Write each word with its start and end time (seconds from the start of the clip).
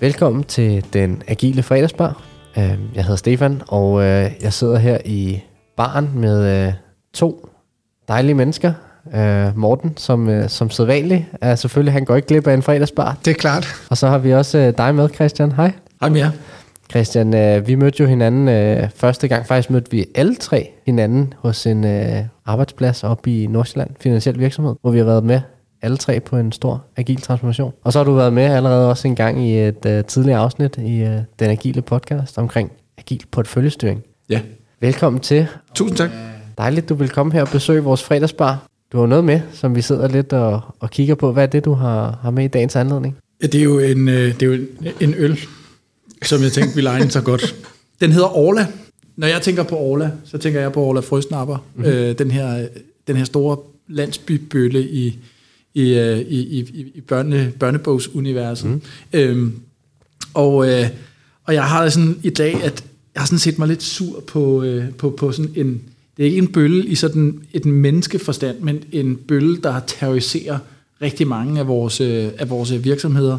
Velkommen 0.00 0.44
til 0.44 0.84
den 0.92 1.22
agile 1.28 1.62
fredagsbar. 1.62 2.22
Øh, 2.58 2.78
Jeg 2.94 3.02
hedder 3.04 3.16
Stefan, 3.16 3.62
og 3.68 4.02
øh, 4.02 4.30
jeg 4.42 4.52
sidder 4.52 4.78
her 4.78 4.98
i 5.04 5.42
baren 5.76 6.10
med 6.14 6.66
øh, 6.66 6.72
to 7.14 7.48
dejlige 8.08 8.34
mennesker. 8.34 8.72
Øh, 9.14 9.58
Morten, 9.58 9.96
som, 9.96 10.48
som 10.48 10.70
sædvanligt, 10.70 11.24
er 11.40 11.54
selvfølgelig, 11.54 11.92
han 11.92 12.04
går 12.04 12.16
ikke 12.16 12.28
glip 12.28 12.46
af 12.46 12.54
en 12.54 12.62
fredagsbar. 12.62 13.16
Det 13.24 13.30
er 13.30 13.34
klart. 13.34 13.66
Og 13.90 13.96
så 13.96 14.08
har 14.08 14.18
vi 14.18 14.32
også 14.32 14.74
dig 14.78 14.94
med, 14.94 15.08
Christian. 15.08 15.52
Hej. 15.52 15.72
Hej 16.00 16.08
med 16.10 16.18
jer. 16.20 16.30
Christian, 16.90 17.32
vi 17.66 17.74
mødte 17.74 18.02
jo 18.02 18.08
hinanden 18.08 18.88
første 18.94 19.28
gang. 19.28 19.46
Faktisk 19.46 19.70
mødte 19.70 19.90
vi 19.90 20.06
alle 20.14 20.34
tre 20.34 20.70
hinanden 20.86 21.34
hos 21.38 21.66
en 21.66 21.84
arbejdsplads 22.46 23.04
oppe 23.04 23.42
i 23.42 23.46
Nordsjælland, 23.46 23.90
finansiel 24.00 24.38
virksomhed, 24.38 24.74
hvor 24.80 24.90
vi 24.90 24.98
har 24.98 25.04
været 25.04 25.24
med 25.24 25.40
alle 25.86 25.96
tre 25.96 26.20
på 26.20 26.36
en 26.36 26.52
stor 26.52 26.84
agil 26.96 27.20
transformation. 27.20 27.72
Og 27.82 27.92
så 27.92 27.98
har 27.98 28.04
du 28.04 28.14
været 28.14 28.32
med 28.32 28.42
allerede 28.42 28.90
også 28.90 29.08
en 29.08 29.16
gang 29.16 29.48
i 29.48 29.58
et 29.58 29.86
øh, 29.86 30.04
tidligere 30.04 30.38
afsnit 30.38 30.76
i 30.78 31.00
øh, 31.00 31.18
den 31.38 31.50
agile 31.50 31.82
podcast 31.82 32.38
omkring 32.38 32.72
agil 32.98 33.22
portføljestyring. 33.30 34.02
Ja. 34.30 34.40
Velkommen 34.80 35.20
til. 35.20 35.46
Tusind 35.74 35.96
tak. 35.96 36.10
Dejligt, 36.58 36.88
du 36.88 36.94
vil 36.94 37.08
komme 37.08 37.32
her 37.32 37.42
og 37.42 37.48
besøge 37.48 37.82
vores 37.82 38.02
fredagsbar. 38.02 38.66
Du 38.92 38.98
har 38.98 39.06
noget 39.06 39.24
med, 39.24 39.40
som 39.52 39.74
vi 39.74 39.82
sidder 39.82 40.08
lidt 40.08 40.32
og, 40.32 40.60
og 40.80 40.90
kigger 40.90 41.14
på. 41.14 41.32
Hvad 41.32 41.42
er 41.42 41.46
det, 41.46 41.64
du 41.64 41.72
har, 41.72 42.18
har 42.22 42.30
med 42.30 42.44
i 42.44 42.48
dagens 42.48 42.76
anledning? 42.76 43.16
Ja, 43.42 43.46
det 43.46 43.60
er 43.60 43.64
jo 43.64 43.78
en, 43.78 44.08
øh, 44.08 44.34
det 44.34 44.42
er 44.42 44.46
jo 44.46 44.52
en, 44.52 44.68
en 45.00 45.14
øl, 45.16 45.38
som 46.22 46.42
jeg 46.42 46.52
tænkte 46.52 46.74
ville 46.74 46.90
egne 46.90 47.10
så 47.10 47.20
godt. 47.20 47.54
Den 48.00 48.12
hedder 48.12 48.36
Orla. 48.36 48.66
Når 49.16 49.26
jeg 49.26 49.42
tænker 49.42 49.62
på 49.62 49.76
Orla, 49.76 50.10
så 50.24 50.38
tænker 50.38 50.60
jeg 50.60 50.72
på 50.72 50.80
Orla 50.80 51.00
Frøsnapper. 51.00 51.56
Mm-hmm. 51.74 51.92
Øh, 51.92 52.18
den, 52.18 52.30
her, 52.30 52.66
den 53.06 53.16
her 53.16 53.24
store 53.24 53.56
landsbybølle 53.88 54.82
i, 54.82 55.18
i, 55.76 55.94
øh, 55.94 56.18
i, 56.18 56.40
i, 56.40 56.92
i 56.94 57.00
børne, 57.00 57.52
børnebogsuniverset. 57.60 58.70
Mm. 58.70 58.80
Øhm, 59.12 59.60
og, 60.34 60.68
øh, 60.68 60.88
og 61.44 61.54
jeg 61.54 61.64
har 61.64 61.88
sådan 61.88 62.20
i 62.22 62.30
dag, 62.30 62.62
at 62.62 62.84
jeg 63.14 63.22
har 63.22 63.26
sådan 63.26 63.38
set 63.38 63.58
mig 63.58 63.68
lidt 63.68 63.82
sur 63.82 64.20
på, 64.20 64.62
øh, 64.62 64.90
på, 64.92 65.10
på 65.10 65.32
sådan 65.32 65.52
en, 65.54 65.82
det 66.16 66.22
er 66.22 66.26
ikke 66.26 66.38
en 66.38 66.52
bølle 66.52 66.86
i 66.86 66.94
sådan 66.94 67.40
et 67.52 67.64
menneskeforstand, 67.64 68.60
men 68.60 68.84
en 68.92 69.16
bølle, 69.16 69.56
der 69.56 69.80
terroriserer 69.86 70.58
rigtig 71.02 71.26
mange 71.26 71.60
af 71.60 71.66
vores, 71.66 72.00
øh, 72.00 72.28
af 72.38 72.50
vores 72.50 72.84
virksomheder. 72.84 73.38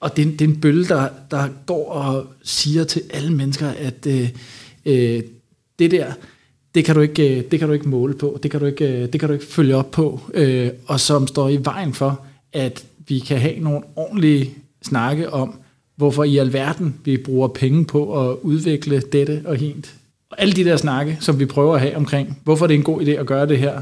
Og 0.00 0.16
det 0.16 0.26
er, 0.26 0.30
det 0.30 0.40
er 0.40 0.48
en 0.48 0.60
bølle, 0.60 0.88
der, 0.88 1.08
der 1.30 1.48
går 1.66 1.90
og 1.90 2.26
siger 2.42 2.84
til 2.84 3.02
alle 3.10 3.32
mennesker, 3.32 3.68
at 3.68 4.06
øh, 4.06 4.28
øh, 4.86 5.22
det 5.78 5.90
der, 5.90 6.12
det 6.74 6.84
kan, 6.84 6.94
du 6.94 7.00
ikke, 7.00 7.38
øh, 7.38 7.44
det 7.50 7.58
kan 7.58 7.68
du 7.68 7.74
ikke 7.74 7.88
måle 7.88 8.14
på, 8.14 8.38
det 8.42 8.50
kan 8.50 8.60
du 8.60 8.66
ikke, 8.66 9.02
øh, 9.02 9.12
det 9.12 9.20
kan 9.20 9.28
du 9.28 9.32
ikke 9.32 9.46
følge 9.46 9.76
op 9.76 9.90
på, 9.90 10.20
øh, 10.34 10.70
og 10.86 11.00
som 11.00 11.26
står 11.26 11.48
i 11.48 11.64
vejen 11.64 11.94
for, 11.94 12.20
at 12.52 12.84
vi 13.08 13.18
kan 13.18 13.38
have 13.38 13.60
nogle 13.60 13.80
ordentlige 13.96 14.50
snakke 14.82 15.32
om, 15.32 15.60
hvorfor 15.96 16.24
i 16.24 16.36
alverden 16.38 16.94
vi 17.04 17.16
bruger 17.16 17.48
penge 17.48 17.84
på 17.84 18.30
at 18.30 18.36
udvikle 18.42 19.00
dette 19.00 19.42
og 19.44 19.56
hint. 19.56 19.94
Og 20.30 20.40
alle 20.40 20.54
de 20.54 20.64
der 20.64 20.76
snakke, 20.76 21.16
som 21.20 21.38
vi 21.38 21.46
prøver 21.46 21.74
at 21.74 21.80
have 21.80 21.96
omkring, 21.96 22.38
hvorfor 22.44 22.66
det 22.66 22.74
er 22.74 22.78
en 22.78 22.84
god 22.84 23.00
idé 23.00 23.10
at 23.10 23.26
gøre 23.26 23.48
det 23.48 23.58
her, 23.58 23.80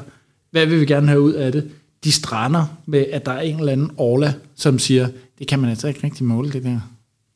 hvad 0.50 0.66
vil 0.66 0.80
vi 0.80 0.86
gerne 0.86 1.08
have 1.08 1.20
ud 1.20 1.32
af 1.32 1.52
det, 1.52 1.70
de 2.04 2.12
strander 2.12 2.64
med, 2.86 3.04
at 3.12 3.26
der 3.26 3.32
er 3.32 3.40
en 3.40 3.58
eller 3.58 3.72
anden 3.72 3.90
Orla, 3.96 4.34
som 4.54 4.78
siger, 4.78 5.08
det 5.38 5.48
kan 5.48 5.58
man 5.58 5.70
altså 5.70 5.88
ikke 5.88 6.00
rigtig 6.04 6.24
måle 6.24 6.52
det 6.52 6.64
der. 6.64 6.80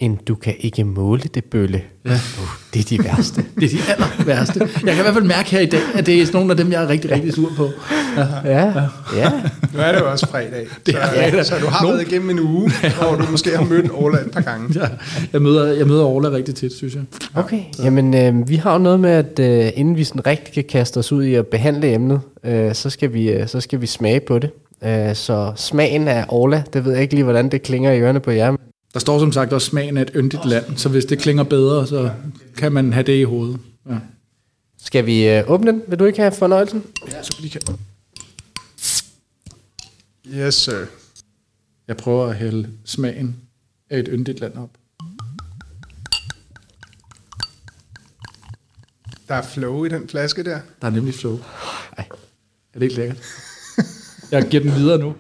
En 0.02 0.18
du 0.28 0.34
kan 0.34 0.54
ikke 0.60 0.84
måle 0.84 1.22
det 1.34 1.44
bølle. 1.44 1.82
Ja. 2.04 2.10
Uh, 2.10 2.16
det 2.74 2.80
er 2.80 2.96
de 2.98 3.04
værste. 3.04 3.44
Det 3.60 3.64
er 3.64 3.68
de 3.68 3.92
aller 3.92 4.24
værste. 4.26 4.60
Jeg 4.60 4.68
kan 4.94 4.98
i 4.98 5.02
hvert 5.02 5.14
fald 5.14 5.24
mærke 5.24 5.50
her 5.50 5.60
i 5.60 5.66
dag, 5.66 5.80
at 5.94 6.06
det 6.06 6.20
er 6.22 6.26
sådan 6.26 6.38
nogle 6.38 6.50
af 6.50 6.56
dem, 6.56 6.72
jeg 6.72 6.82
er 6.84 6.88
rigtig, 6.88 7.10
rigtig 7.10 7.32
sur 7.34 7.50
på. 7.56 7.68
ja, 8.44 8.64
ja. 9.16 9.30
Nu 9.74 9.78
er 9.80 9.92
det 9.92 10.00
jo 10.00 10.10
også 10.10 10.26
fredag. 10.28 10.66
Det 10.86 10.94
er 10.94 11.06
så, 11.06 11.12
fredag. 11.14 11.46
så 11.46 11.54
du 11.60 11.66
har 11.66 11.82
Nogen- 11.84 11.98
været 11.98 12.08
igennem 12.12 12.30
en 12.30 12.40
uge, 12.40 12.70
hvor 13.00 13.14
du 13.16 13.30
måske 13.30 13.56
har 13.56 13.64
mødt 13.64 13.90
Ola 13.94 14.18
et 14.18 14.30
par 14.30 14.40
gange. 14.40 14.80
Jeg, 14.80 14.90
jeg, 15.32 15.42
møder, 15.42 15.72
jeg 15.72 15.86
møder 15.86 16.04
Orla 16.04 16.30
rigtig 16.30 16.54
tit, 16.54 16.72
synes 16.72 16.94
jeg. 16.94 17.02
Okay, 17.34 17.60
jamen 17.78 18.14
øh, 18.14 18.48
vi 18.48 18.56
har 18.56 18.72
jo 18.72 18.78
noget 18.78 19.00
med, 19.00 19.10
at 19.10 19.38
øh, 19.38 19.70
inden 19.74 19.96
vi 19.96 20.04
sådan 20.04 20.26
rigtig 20.26 20.54
kan 20.54 20.64
kaste 20.64 20.98
os 20.98 21.12
ud 21.12 21.24
i 21.24 21.34
at 21.34 21.46
behandle 21.46 21.94
emnet, 21.94 22.20
øh, 22.44 22.74
så, 22.74 22.90
skal 22.90 23.12
vi, 23.12 23.30
øh, 23.30 23.48
så 23.48 23.60
skal 23.60 23.80
vi 23.80 23.86
smage 23.86 24.20
på 24.20 24.38
det. 24.38 24.50
Øh, 24.84 25.14
så 25.14 25.52
smagen 25.56 26.08
af 26.08 26.24
Orla, 26.28 26.62
det 26.72 26.84
ved 26.84 26.92
jeg 26.92 27.02
ikke 27.02 27.14
lige, 27.14 27.24
hvordan 27.24 27.48
det 27.48 27.62
klinger 27.62 27.92
i 27.92 28.00
ørerne 28.00 28.20
på 28.20 28.30
jer. 28.30 28.56
Der 28.94 29.00
står 29.00 29.18
som 29.18 29.32
sagt 29.32 29.52
også 29.52 29.66
smagen 29.66 29.96
af 29.96 30.02
et 30.02 30.10
yndigt 30.16 30.44
land, 30.44 30.76
så 30.76 30.88
hvis 30.88 31.04
det 31.04 31.18
klinger 31.18 31.42
bedre, 31.42 31.86
så 31.86 32.10
kan 32.56 32.72
man 32.72 32.92
have 32.92 33.02
det 33.02 33.20
i 33.20 33.22
hovedet. 33.22 33.58
Ja. 33.88 33.98
Skal 34.78 35.06
vi 35.06 35.28
øh, 35.28 35.50
åbne 35.50 35.72
den? 35.72 35.82
Vil 35.88 35.98
du 35.98 36.04
ikke 36.04 36.18
have 36.18 36.32
fornøjelsen? 36.32 36.84
Ja, 37.10 37.22
så 37.22 37.36
vi 37.42 37.48
kan. 37.48 37.60
Yes, 40.26 40.54
sir. 40.54 40.86
Jeg 41.88 41.96
prøver 41.96 42.26
at 42.26 42.36
hælde 42.36 42.68
smagen 42.84 43.36
af 43.90 43.98
et 43.98 44.08
yndigt 44.12 44.40
land 44.40 44.54
op. 44.56 44.70
Der 49.28 49.34
er 49.34 49.42
flow 49.42 49.84
i 49.84 49.88
den 49.88 50.08
flaske 50.08 50.44
der. 50.44 50.60
Der 50.80 50.86
er 50.86 50.90
nemlig 50.90 51.14
flow. 51.14 51.38
Ej, 51.98 52.04
er 52.74 52.78
det 52.78 52.82
ikke 52.82 52.96
lækkert? 52.96 53.18
Jeg 54.30 54.48
giver 54.50 54.62
den 54.62 54.74
videre 54.74 54.98
nu. 54.98 55.14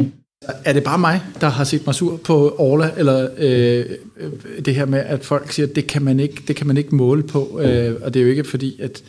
Er 0.64 0.72
det 0.72 0.84
bare 0.84 0.98
mig, 0.98 1.22
der 1.40 1.48
har 1.48 1.64
set 1.64 1.86
mig 1.86 1.94
sur 1.94 2.16
på 2.16 2.54
Orla, 2.58 2.90
eller 2.96 3.28
øh, 3.38 3.86
øh, 4.16 4.32
det 4.64 4.74
her 4.74 4.86
med, 4.86 4.98
at 4.98 5.24
folk 5.24 5.52
siger, 5.52 5.66
at 5.66 5.76
det 5.76 5.86
kan 5.86 6.02
man 6.02 6.20
ikke, 6.20 6.42
det 6.48 6.56
kan 6.56 6.66
man 6.66 6.76
ikke 6.76 6.94
måle 6.94 7.22
på, 7.22 7.60
øh, 7.62 7.94
og 8.02 8.14
det 8.14 8.20
er 8.20 8.24
jo 8.24 8.30
ikke 8.30 8.44
fordi, 8.44 8.80
at 8.80 9.02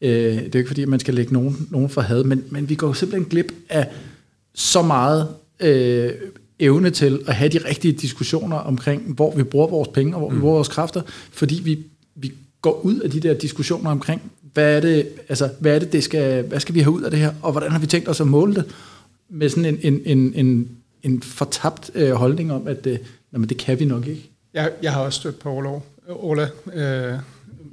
øh, 0.00 0.10
det 0.10 0.38
er 0.38 0.50
jo 0.54 0.58
ikke 0.58 0.68
fordi, 0.68 0.82
at 0.82 0.88
man 0.88 1.00
skal 1.00 1.14
lægge 1.14 1.32
nogen, 1.32 1.68
nogen 1.70 1.88
for 1.88 2.00
had, 2.00 2.24
men, 2.24 2.44
men 2.50 2.68
vi 2.68 2.74
går 2.74 2.86
jo 2.86 2.92
simpelthen 2.92 3.30
glip 3.30 3.52
af 3.68 3.88
så 4.54 4.82
meget 4.82 5.28
øh, 5.60 6.10
evne 6.58 6.90
til 6.90 7.20
at 7.26 7.34
have 7.34 7.48
de 7.48 7.58
rigtige 7.68 7.92
diskussioner 7.92 8.56
omkring, 8.56 9.14
hvor 9.14 9.36
vi 9.36 9.42
bruger 9.42 9.66
vores 9.66 9.88
penge 9.88 10.14
og 10.14 10.20
hvor 10.20 10.30
vi 10.30 10.40
bruger 10.40 10.54
vores 10.54 10.68
kræfter, 10.68 11.02
fordi 11.32 11.60
vi, 11.64 11.78
vi 12.14 12.32
går 12.62 12.80
ud 12.80 13.00
af 13.00 13.10
de 13.10 13.20
der 13.20 13.34
diskussioner 13.34 13.90
omkring, 13.90 14.22
hvad 14.52 14.76
er 14.76 14.80
det, 14.80 15.08
altså, 15.28 15.48
hvad 15.60 15.74
er 15.74 15.78
det, 15.78 15.92
det 15.92 16.04
skal, 16.04 16.42
hvad 16.42 16.60
skal 16.60 16.74
vi 16.74 16.80
have 16.80 16.92
ud 16.92 17.02
af 17.02 17.10
det 17.10 17.20
her, 17.20 17.32
og 17.42 17.52
hvordan 17.52 17.70
har 17.70 17.78
vi 17.78 17.86
tænkt 17.86 18.08
os 18.08 18.20
at 18.20 18.26
måle 18.26 18.54
det, 18.54 18.64
med 19.28 19.48
sådan 19.48 19.64
en, 19.64 19.78
en, 19.82 20.00
en, 20.04 20.34
en, 20.34 20.76
en 21.02 21.22
fortabt 21.22 21.90
øh, 21.94 22.12
holdning 22.12 22.52
om, 22.52 22.66
at 22.68 22.86
øh, 22.86 22.98
jamen, 23.32 23.48
det 23.48 23.56
kan 23.56 23.80
vi 23.80 23.84
nok 23.84 24.06
ikke. 24.06 24.30
Jeg, 24.54 24.72
jeg 24.82 24.92
har 24.92 25.00
også 25.00 25.20
stødt 25.20 25.38
på 25.38 25.50
Ola, 25.50 25.80
Ola 26.08 26.48
øh, 26.74 27.18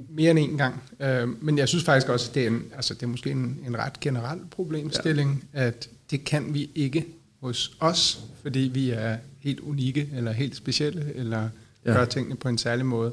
mere 0.08 0.30
end 0.30 0.38
en 0.38 0.58
gang. 0.58 0.82
Øh, 1.00 1.42
men 1.44 1.58
jeg 1.58 1.68
synes 1.68 1.84
faktisk 1.84 2.08
også, 2.08 2.30
at 2.30 2.34
det 2.34 2.42
er, 2.42 2.46
en, 2.46 2.62
altså, 2.76 2.94
det 2.94 3.02
er 3.02 3.06
måske 3.06 3.30
en, 3.30 3.58
en 3.66 3.78
ret 3.78 4.00
generel 4.00 4.38
problemstilling, 4.50 5.44
ja. 5.54 5.66
at 5.66 5.88
det 6.10 6.24
kan 6.24 6.54
vi 6.54 6.70
ikke 6.74 7.06
hos 7.40 7.76
os, 7.80 8.20
fordi 8.42 8.70
vi 8.74 8.90
er 8.90 9.16
helt 9.40 9.60
unikke, 9.60 10.08
eller 10.16 10.32
helt 10.32 10.56
specielle, 10.56 11.12
eller 11.14 11.48
Ja. 11.84 11.90
ja. 11.90 11.96
gør 11.98 12.04
tingene 12.04 12.36
på 12.36 12.48
en 12.48 12.58
særlig 12.58 12.86
måde. 12.86 13.12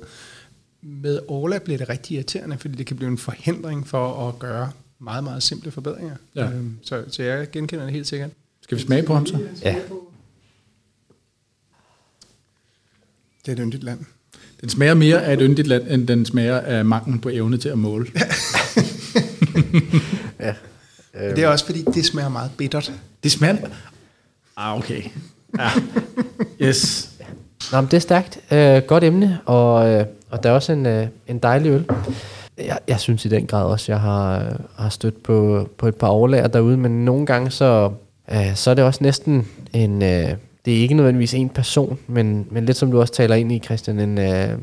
Med 0.82 1.20
Ola 1.28 1.60
bliver 1.60 1.78
det 1.78 1.90
rigtig 1.90 2.16
irriterende, 2.16 2.58
fordi 2.58 2.76
det 2.76 2.86
kan 2.86 2.98
blive 2.98 3.12
en 3.12 3.18
forhindring 3.18 3.88
for 3.88 4.28
at 4.28 4.40
gøre 4.40 4.72
meget, 5.00 5.24
meget 5.24 5.44
simple 5.44 5.72
forbedringer. 5.72 6.16
Ja. 6.36 6.52
Øhm, 6.52 6.78
så, 6.82 7.04
så 7.08 7.24
jeg 7.24 7.52
genkender 7.52 7.86
det 7.86 7.94
helt 7.94 8.08
sikkert. 8.08 8.30
Skal 8.62 8.78
vi 8.78 8.84
smage 8.84 9.04
på 9.04 9.14
ham 9.14 9.26
så? 9.26 9.40
Ja. 9.64 9.76
Det 13.46 13.52
er 13.52 13.52
et 13.52 13.60
yndigt 13.60 13.84
land. 13.84 14.00
Den 14.62 14.70
smager 14.70 14.94
mere 14.94 15.24
af 15.24 15.34
et 15.34 15.40
yndigt 15.42 15.68
land, 15.68 15.88
end 15.90 16.08
den 16.08 16.26
smager 16.26 16.60
af 16.60 16.86
manglen 16.86 17.20
på 17.20 17.30
evne 17.30 17.58
til 17.58 17.70
at 17.70 17.78
måle. 17.78 18.08
ja. 20.40 20.54
Øh. 21.14 21.36
Det 21.36 21.44
er 21.44 21.48
også 21.48 21.66
fordi, 21.66 21.84
det 21.94 22.06
smager 22.06 22.30
meget 22.30 22.52
bittert. 22.58 22.94
Det 23.24 23.32
smager... 23.32 23.58
Ah, 24.58 24.78
okay. 24.78 25.04
Ja. 25.60 25.70
Yes. 26.62 27.10
Nå, 27.72 27.82
men 27.82 27.92
det 27.92 27.98
er 27.98 28.02
stærkt. 28.02 28.40
Øh, 28.52 28.82
godt 28.88 29.04
emne, 29.04 29.40
og, 29.46 29.90
øh, 29.90 30.06
og 30.30 30.44
der 30.44 30.50
er 30.50 30.54
også 30.54 30.72
en, 30.72 30.86
øh, 30.86 31.08
en 31.28 31.40
dejlig 31.40 31.70
øl. 31.72 31.86
Jeg, 32.66 32.80
jeg 32.88 33.00
synes 33.00 33.26
i 33.26 33.30
den 33.30 33.48
grad 33.48 33.66
også, 33.66 33.92
jeg 33.92 34.02
har, 34.02 34.56
har 34.76 34.90
stødt 34.90 35.24
på, 35.24 35.70
på 35.78 35.88
et 35.88 35.96
par 35.96 36.08
overlager 36.08 36.48
derude, 36.48 36.78
men 36.78 37.06
nogle 37.06 37.26
gange 37.26 37.52
så, 37.52 37.92
øh, 38.32 38.56
så 38.56 38.72
er 38.72 38.74
det 38.74 38.84
også 38.84 39.04
næsten 39.04 39.48
en... 39.74 40.02
Øh, 40.02 40.34
det 40.66 40.78
er 40.78 40.82
ikke 40.82 40.94
nødvendigvis 40.94 41.34
en 41.34 41.50
person, 41.50 42.00
men, 42.08 42.48
men 42.52 42.66
lidt 42.66 42.78
som 42.78 42.92
du 42.92 43.00
også 43.00 43.14
taler 43.14 43.36
ind 43.36 43.52
i, 43.52 43.60
Christian, 43.60 44.00
en, 44.00 44.18
øh, 44.18 44.26
der 44.26 44.56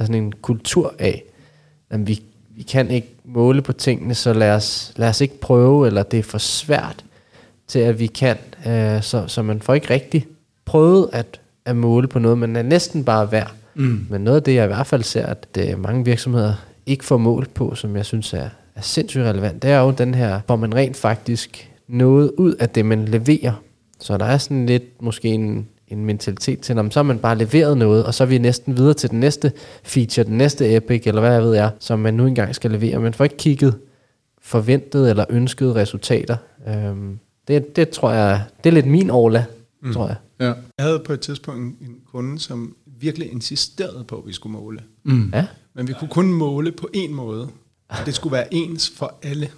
er 0.00 0.04
sådan 0.04 0.14
en 0.14 0.32
kultur 0.32 0.94
af, 0.98 1.22
at 1.90 2.06
vi, 2.06 2.22
vi 2.56 2.62
kan 2.62 2.90
ikke 2.90 3.08
måle 3.24 3.62
på 3.62 3.72
tingene, 3.72 4.14
så 4.14 4.32
lad 4.32 4.50
os, 4.50 4.92
lad 4.96 5.08
os 5.08 5.20
ikke 5.20 5.40
prøve, 5.40 5.86
eller 5.86 6.02
det 6.02 6.18
er 6.18 6.22
for 6.22 6.38
svært 6.38 7.04
til, 7.68 7.78
at 7.78 7.98
vi 7.98 8.06
kan. 8.06 8.36
Øh, 8.66 9.02
så, 9.02 9.24
så 9.26 9.42
man 9.42 9.60
får 9.60 9.74
ikke 9.74 9.90
rigtig 9.90 10.26
prøvet 10.64 11.08
at, 11.12 11.40
at 11.64 11.76
måle 11.76 12.08
på 12.08 12.18
noget, 12.18 12.38
men 12.38 12.56
er 12.56 12.62
næsten 12.62 13.04
bare 13.04 13.32
værd. 13.32 13.52
Mm. 13.74 14.06
Men 14.10 14.20
noget 14.20 14.36
af 14.36 14.42
det, 14.42 14.54
jeg 14.54 14.64
i 14.64 14.66
hvert 14.66 14.86
fald 14.86 15.02
ser, 15.02 15.26
at 15.26 15.46
øh, 15.58 15.80
mange 15.80 16.04
virksomheder 16.04 16.54
ikke 16.88 17.04
får 17.04 17.16
målt 17.16 17.54
på, 17.54 17.74
som 17.74 17.96
jeg 17.96 18.06
synes 18.06 18.32
er, 18.32 18.48
er 18.74 18.80
sindssygt 18.80 19.24
relevant, 19.24 19.62
det 19.62 19.70
er 19.70 19.80
jo 19.80 19.90
den 19.90 20.14
her, 20.14 20.40
hvor 20.46 20.56
man 20.56 20.74
rent 20.74 20.96
faktisk 20.96 21.70
noget 21.88 22.32
ud 22.38 22.54
af 22.54 22.68
det, 22.68 22.86
man 22.86 23.04
leverer. 23.04 23.62
Så 24.00 24.18
der 24.18 24.24
er 24.24 24.38
sådan 24.38 24.66
lidt 24.66 25.02
måske 25.02 25.28
en, 25.28 25.68
en 25.88 26.04
mentalitet 26.04 26.60
til, 26.60 26.78
om 26.78 26.90
så 26.90 26.98
har 26.98 27.04
man 27.04 27.18
bare 27.18 27.38
leveret 27.38 27.78
noget, 27.78 28.04
og 28.04 28.14
så 28.14 28.24
er 28.24 28.28
vi 28.28 28.38
næsten 28.38 28.76
videre 28.76 28.94
til 28.94 29.10
den 29.10 29.20
næste 29.20 29.52
feature, 29.82 30.26
den 30.26 30.38
næste 30.38 30.76
epic, 30.76 31.02
eller 31.06 31.20
hvad 31.20 31.32
jeg 31.32 31.42
ved 31.42 31.54
er, 31.54 31.70
som 31.78 31.98
man 31.98 32.14
nu 32.14 32.26
engang 32.26 32.54
skal 32.54 32.70
levere. 32.70 33.00
Man 33.00 33.14
får 33.14 33.24
ikke 33.24 33.36
kigget 33.36 33.74
forventede 34.42 35.10
eller 35.10 35.24
ønskede 35.30 35.74
resultater. 35.74 36.36
Øhm, 36.68 37.18
det, 37.48 37.76
det 37.76 37.88
tror 37.88 38.12
jeg, 38.12 38.42
det 38.64 38.70
er 38.70 38.74
lidt 38.74 38.86
min 38.86 39.10
Orla, 39.10 39.44
mm. 39.82 39.92
tror 39.92 40.06
jeg. 40.06 40.16
Ja. 40.40 40.46
Jeg 40.46 40.54
havde 40.86 41.02
på 41.06 41.12
et 41.12 41.20
tidspunkt 41.20 41.80
en 41.80 41.96
kunde, 42.12 42.38
som 42.38 42.76
virkelig 43.00 43.32
insisterede 43.32 44.04
på, 44.04 44.16
at 44.16 44.26
vi 44.26 44.32
skulle 44.32 44.52
måle. 44.52 44.80
Mm. 45.04 45.30
Ja, 45.34 45.46
Men 45.78 45.88
vi 45.88 45.92
kunne 45.92 46.10
kun 46.10 46.32
måle 46.32 46.72
på 46.72 46.88
en 46.92 47.14
måde. 47.14 47.48
Og 47.88 47.96
det 48.06 48.14
skulle 48.14 48.32
være 48.32 48.54
ens 48.54 48.92
for 48.96 49.18
alle. 49.22 49.50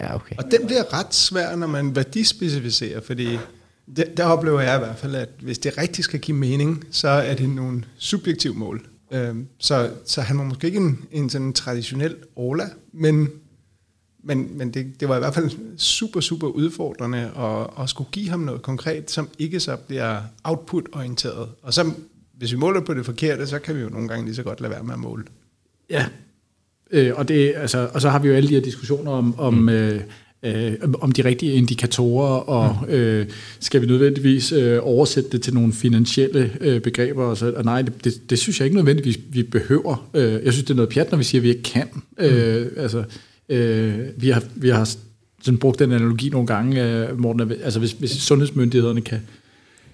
ja 0.00 0.14
okay. 0.14 0.36
Og 0.38 0.44
den 0.50 0.66
bliver 0.66 0.92
ret 0.92 1.14
svær, 1.14 1.56
når 1.56 1.66
man 1.66 1.96
værdispecificerer, 1.96 3.00
fordi 3.00 3.38
der, 3.96 4.04
der 4.16 4.24
oplever 4.24 4.60
jeg 4.60 4.76
i 4.76 4.78
hvert 4.78 4.98
fald, 4.98 5.14
at 5.14 5.28
hvis 5.40 5.58
det 5.58 5.78
rigtigt 5.78 6.04
skal 6.04 6.20
give 6.20 6.36
mening, 6.36 6.84
så 6.90 7.08
er 7.08 7.34
det 7.34 7.48
nogle 7.48 7.84
subjektive 7.96 8.54
mål. 8.54 8.86
Øhm, 9.10 9.46
så, 9.58 9.90
så 10.04 10.20
han 10.20 10.38
var 10.38 10.44
måske 10.44 10.66
ikke 10.66 10.78
en, 10.78 11.04
en 11.12 11.30
sådan 11.30 11.52
traditionel 11.52 12.16
Ola, 12.36 12.68
men, 12.92 13.28
men, 14.24 14.58
men 14.58 14.74
det, 14.74 15.00
det 15.00 15.08
var 15.08 15.16
i 15.16 15.18
hvert 15.18 15.34
fald 15.34 15.78
super, 15.78 16.20
super 16.20 16.46
udfordrende 16.46 17.30
at, 17.36 17.82
at 17.82 17.88
skulle 17.90 18.10
give 18.10 18.28
ham 18.28 18.40
noget 18.40 18.62
konkret, 18.62 19.10
som 19.10 19.28
ikke 19.38 19.60
så 19.60 19.76
bliver 19.76 20.22
output-orienteret. 20.44 21.48
Og 21.62 21.74
så, 21.74 21.92
hvis 22.34 22.52
vi 22.52 22.56
måler 22.56 22.80
på 22.80 22.94
det 22.94 23.06
forkerte, 23.06 23.46
så 23.46 23.58
kan 23.58 23.76
vi 23.76 23.80
jo 23.80 23.88
nogle 23.88 24.08
gange 24.08 24.24
lige 24.24 24.34
så 24.34 24.42
godt 24.42 24.60
lade 24.60 24.72
være 24.72 24.82
med 24.82 24.94
at 24.94 25.00
måle. 25.00 25.24
Ja, 25.90 26.06
øh, 26.90 27.12
og, 27.14 27.28
det, 27.28 27.52
altså, 27.56 27.88
og 27.92 28.00
så 28.00 28.08
har 28.08 28.18
vi 28.18 28.28
jo 28.28 28.34
alle 28.34 28.48
de 28.48 28.54
her 28.54 28.62
diskussioner 28.62 29.12
om, 29.12 29.38
om, 29.38 29.54
mm. 29.54 29.68
øh, 29.68 30.00
øh, 30.42 30.72
om 31.00 31.12
de 31.12 31.24
rigtige 31.24 31.52
indikatorer, 31.52 32.38
og 32.38 32.76
mm. 32.88 32.94
øh, 32.94 33.26
skal 33.60 33.82
vi 33.82 33.86
nødvendigvis 33.86 34.52
øh, 34.52 34.78
oversætte 34.82 35.30
det 35.30 35.42
til 35.42 35.54
nogle 35.54 35.72
finansielle 35.72 36.52
øh, 36.60 36.80
begreber? 36.80 37.24
Og, 37.24 37.36
så, 37.36 37.52
og 37.52 37.64
nej, 37.64 37.82
det, 37.82 38.04
det, 38.04 38.30
det 38.30 38.38
synes 38.38 38.60
jeg 38.60 38.64
ikke 38.66 38.76
nødvendigvis, 38.76 39.18
vi 39.28 39.42
behøver. 39.42 40.10
Øh, 40.14 40.32
jeg 40.44 40.52
synes, 40.52 40.64
det 40.64 40.70
er 40.70 40.74
noget 40.74 40.90
pjat, 40.90 41.10
når 41.10 41.18
vi 41.18 41.24
siger, 41.24 41.40
at 41.40 41.42
vi 41.42 41.48
ikke 41.48 41.62
kan. 41.62 41.88
Mm. 41.94 42.24
Øh, 42.24 42.66
altså, 42.76 43.04
øh, 43.48 43.98
vi, 44.16 44.30
har, 44.30 44.42
vi 44.54 44.68
har 44.68 44.90
sådan 45.42 45.58
brugt 45.58 45.78
den 45.78 45.92
analogi 45.92 46.28
nogle 46.28 46.46
gange, 46.46 46.84
øh, 46.84 47.18
Morten, 47.18 47.52
altså 47.62 47.78
hvis, 47.78 47.92
hvis 47.92 48.10
sundhedsmyndighederne 48.10 49.00
kan 49.00 49.20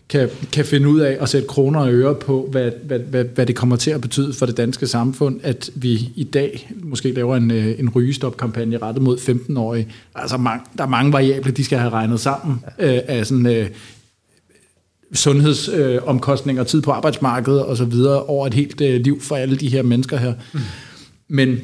kan, 0.08 0.29
kan 0.53 0.64
finde 0.64 0.88
ud 0.88 1.00
af 1.00 1.17
at 1.20 1.29
sætte 1.29 1.49
kroner 1.49 1.81
og 1.81 1.93
øre 1.93 2.14
på, 2.14 2.49
hvad, 2.50 2.70
hvad, 2.85 2.99
hvad, 2.99 3.25
hvad 3.25 3.47
det 3.47 3.56
kommer 3.56 3.76
til 3.76 3.91
at 3.91 4.00
betyde 4.00 4.35
for 4.35 4.47
det 4.47 4.56
danske 4.56 4.87
samfund, 4.87 5.41
at 5.43 5.70
vi 5.75 6.12
i 6.14 6.25
dag 6.25 6.70
måske 6.82 7.12
laver 7.12 7.37
en, 7.37 7.50
øh, 7.50 7.81
en 7.81 7.88
rygestop-kampagne 7.88 8.79
rettet 8.79 9.03
mod 9.03 9.19
15-årige. 9.19 9.93
Altså 10.14 10.37
mange, 10.37 10.64
der 10.79 10.85
er 10.85 10.88
mange 10.88 11.12
variable, 11.12 11.53
de 11.53 11.64
skal 11.64 11.79
have 11.79 11.91
regnet 11.91 12.20
sammen 12.20 12.64
øh, 12.79 12.99
af 13.06 13.26
sådan, 13.26 13.47
øh, 13.47 13.69
sundhedsomkostninger, 15.12 16.62
øh, 16.62 16.69
tid 16.69 16.82
på 16.82 16.91
arbejdsmarkedet 16.91 17.62
og 17.62 17.76
så 17.76 17.85
videre 17.85 18.23
over 18.23 18.47
et 18.47 18.55
helt 18.55 18.81
øh, 18.81 19.00
liv 19.00 19.20
for 19.20 19.37
alle 19.37 19.56
de 19.56 19.69
her 19.69 19.82
mennesker 19.82 20.17
her. 20.17 20.35
Mm. 20.52 20.61
Men 21.29 21.59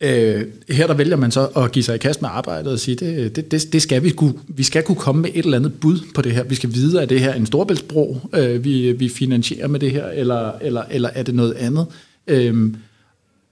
Øh, 0.00 0.44
her 0.68 0.86
der 0.86 0.94
vælger 0.94 1.16
man 1.16 1.30
så 1.30 1.46
at 1.46 1.72
give 1.72 1.82
sig 1.82 1.94
i 1.94 1.98
kast 1.98 2.22
med 2.22 2.30
arbejdet 2.32 2.72
og 2.72 2.78
sige, 2.78 2.94
det, 2.94 3.36
det, 3.36 3.50
det, 3.50 3.72
det 3.72 3.82
skal 3.82 4.02
vi 4.02 4.10
kunne, 4.10 4.34
vi 4.48 4.62
skal 4.62 4.82
kunne 4.82 4.96
komme 4.96 5.22
med 5.22 5.30
et 5.34 5.44
eller 5.44 5.58
andet 5.58 5.80
bud 5.80 5.98
på 6.14 6.22
det 6.22 6.32
her. 6.32 6.44
Vi 6.44 6.54
skal 6.54 6.74
vide, 6.74 7.02
er 7.02 7.06
det 7.06 7.20
her 7.20 7.34
en 7.34 7.46
storbæltsbro, 7.46 8.18
øh, 8.34 8.64
vi, 8.64 8.92
vi 8.92 9.08
finansierer 9.08 9.68
med 9.68 9.80
det 9.80 9.90
her, 9.90 10.06
eller, 10.06 10.52
eller, 10.60 10.82
eller 10.90 11.08
er 11.14 11.22
det 11.22 11.34
noget 11.34 11.52
andet? 11.52 11.86
Øh, 12.26 12.74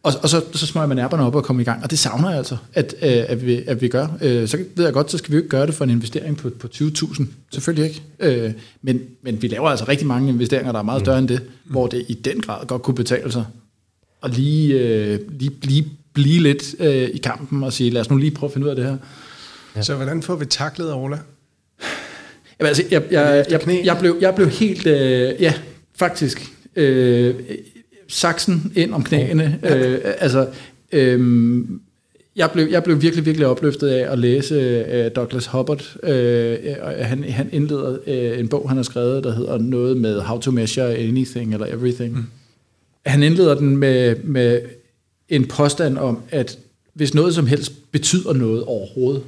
og, 0.02 0.12
og 0.22 0.28
så, 0.28 0.44
så 0.52 0.66
smøger 0.66 0.86
man 0.86 0.98
ærperne 0.98 1.22
op 1.22 1.34
og 1.34 1.44
kommer 1.44 1.60
i 1.60 1.64
gang, 1.64 1.82
og 1.82 1.90
det 1.90 1.98
savner 1.98 2.28
jeg 2.28 2.38
altså, 2.38 2.56
at, 2.74 2.94
øh, 3.02 3.24
at, 3.28 3.46
vi, 3.46 3.62
at 3.66 3.80
vi 3.80 3.88
gør. 3.88 4.06
Øh, 4.22 4.48
så 4.48 4.56
ved 4.76 4.84
jeg 4.84 4.92
godt, 4.92 5.10
så 5.10 5.18
skal 5.18 5.30
vi 5.30 5.36
jo 5.36 5.38
ikke 5.38 5.48
gøre 5.48 5.66
det 5.66 5.74
for 5.74 5.84
en 5.84 5.90
investering 5.90 6.36
på, 6.36 6.50
på 6.50 6.68
20.000. 6.74 7.24
Selvfølgelig 7.52 7.84
ikke. 7.84 8.02
Øh, 8.20 8.52
men, 8.82 9.00
men 9.22 9.42
vi 9.42 9.48
laver 9.48 9.68
altså 9.68 9.84
rigtig 9.88 10.06
mange 10.06 10.28
investeringer, 10.28 10.72
der 10.72 10.78
er 10.78 10.82
meget 10.82 11.00
større 11.00 11.18
end 11.18 11.28
det, 11.28 11.42
hvor 11.64 11.86
det 11.86 12.04
i 12.08 12.14
den 12.14 12.40
grad 12.40 12.66
godt 12.66 12.82
kunne 12.82 12.94
betale 12.94 13.32
sig. 13.32 13.44
Og 14.20 14.30
lige, 14.30 14.74
øh, 14.74 15.20
lige, 15.30 15.52
lige 15.62 15.97
blive 16.14 16.42
lidt 16.42 16.74
øh, 16.80 17.08
i 17.14 17.18
kampen 17.18 17.62
og 17.62 17.72
sige, 17.72 17.90
lad 17.90 18.00
os 18.00 18.10
nu 18.10 18.16
lige 18.16 18.30
prøve 18.30 18.48
at 18.48 18.52
finde 18.52 18.64
ud 18.64 18.70
af 18.70 18.76
det 18.76 18.84
her. 18.84 18.96
Ja. 19.76 19.82
Så 19.82 19.94
hvordan 19.94 20.22
får 20.22 20.36
vi 20.36 20.44
taklet 20.44 20.94
Ola? 20.94 21.18
Jamen, 22.60 22.68
altså, 22.68 22.84
jeg, 22.90 23.02
jeg, 23.10 23.46
jeg, 23.50 23.60
jeg, 23.84 23.98
blev, 23.98 24.16
jeg 24.20 24.34
blev 24.34 24.48
helt, 24.48 24.86
øh, 24.86 25.42
ja, 25.42 25.54
faktisk, 25.96 26.52
øh, 26.76 27.34
saksen 28.08 28.72
ind 28.76 28.94
om 28.94 29.04
knæene. 29.04 29.58
Ja. 29.62 29.88
øh, 29.88 30.00
altså, 30.18 30.48
øh, 30.92 31.60
jeg 32.36 32.50
blev, 32.50 32.68
jeg 32.70 32.84
blev 32.84 33.02
virkelig, 33.02 33.26
virkelig 33.26 33.46
opløftet 33.46 33.88
af 33.88 34.12
at 34.12 34.18
læse 34.18 34.54
øh, 34.54 35.10
Douglas 35.16 35.46
Hubbard. 35.46 35.96
Øh, 36.02 36.56
han, 36.82 37.24
han 37.24 37.48
indleder 37.52 37.98
øh, 38.06 38.38
en 38.38 38.48
bog, 38.48 38.68
han 38.70 38.76
har 38.76 38.84
skrevet, 38.84 39.24
der 39.24 39.34
hedder 39.34 39.58
noget 39.58 39.96
med 39.96 40.20
How 40.20 40.40
to 40.40 40.50
Measure 40.50 40.96
Anything 40.96 41.52
eller 41.52 41.66
Everything. 41.66 42.16
Mm. 42.16 42.24
Han 43.06 43.22
indleder 43.22 43.54
den 43.54 43.76
med, 43.76 44.16
med 44.24 44.60
en 45.28 45.46
påstand 45.46 45.98
om, 45.98 46.22
at 46.30 46.58
hvis 46.94 47.14
noget 47.14 47.34
som 47.34 47.46
helst 47.46 47.92
betyder 47.92 48.32
noget 48.32 48.64
overhovedet, 48.64 49.22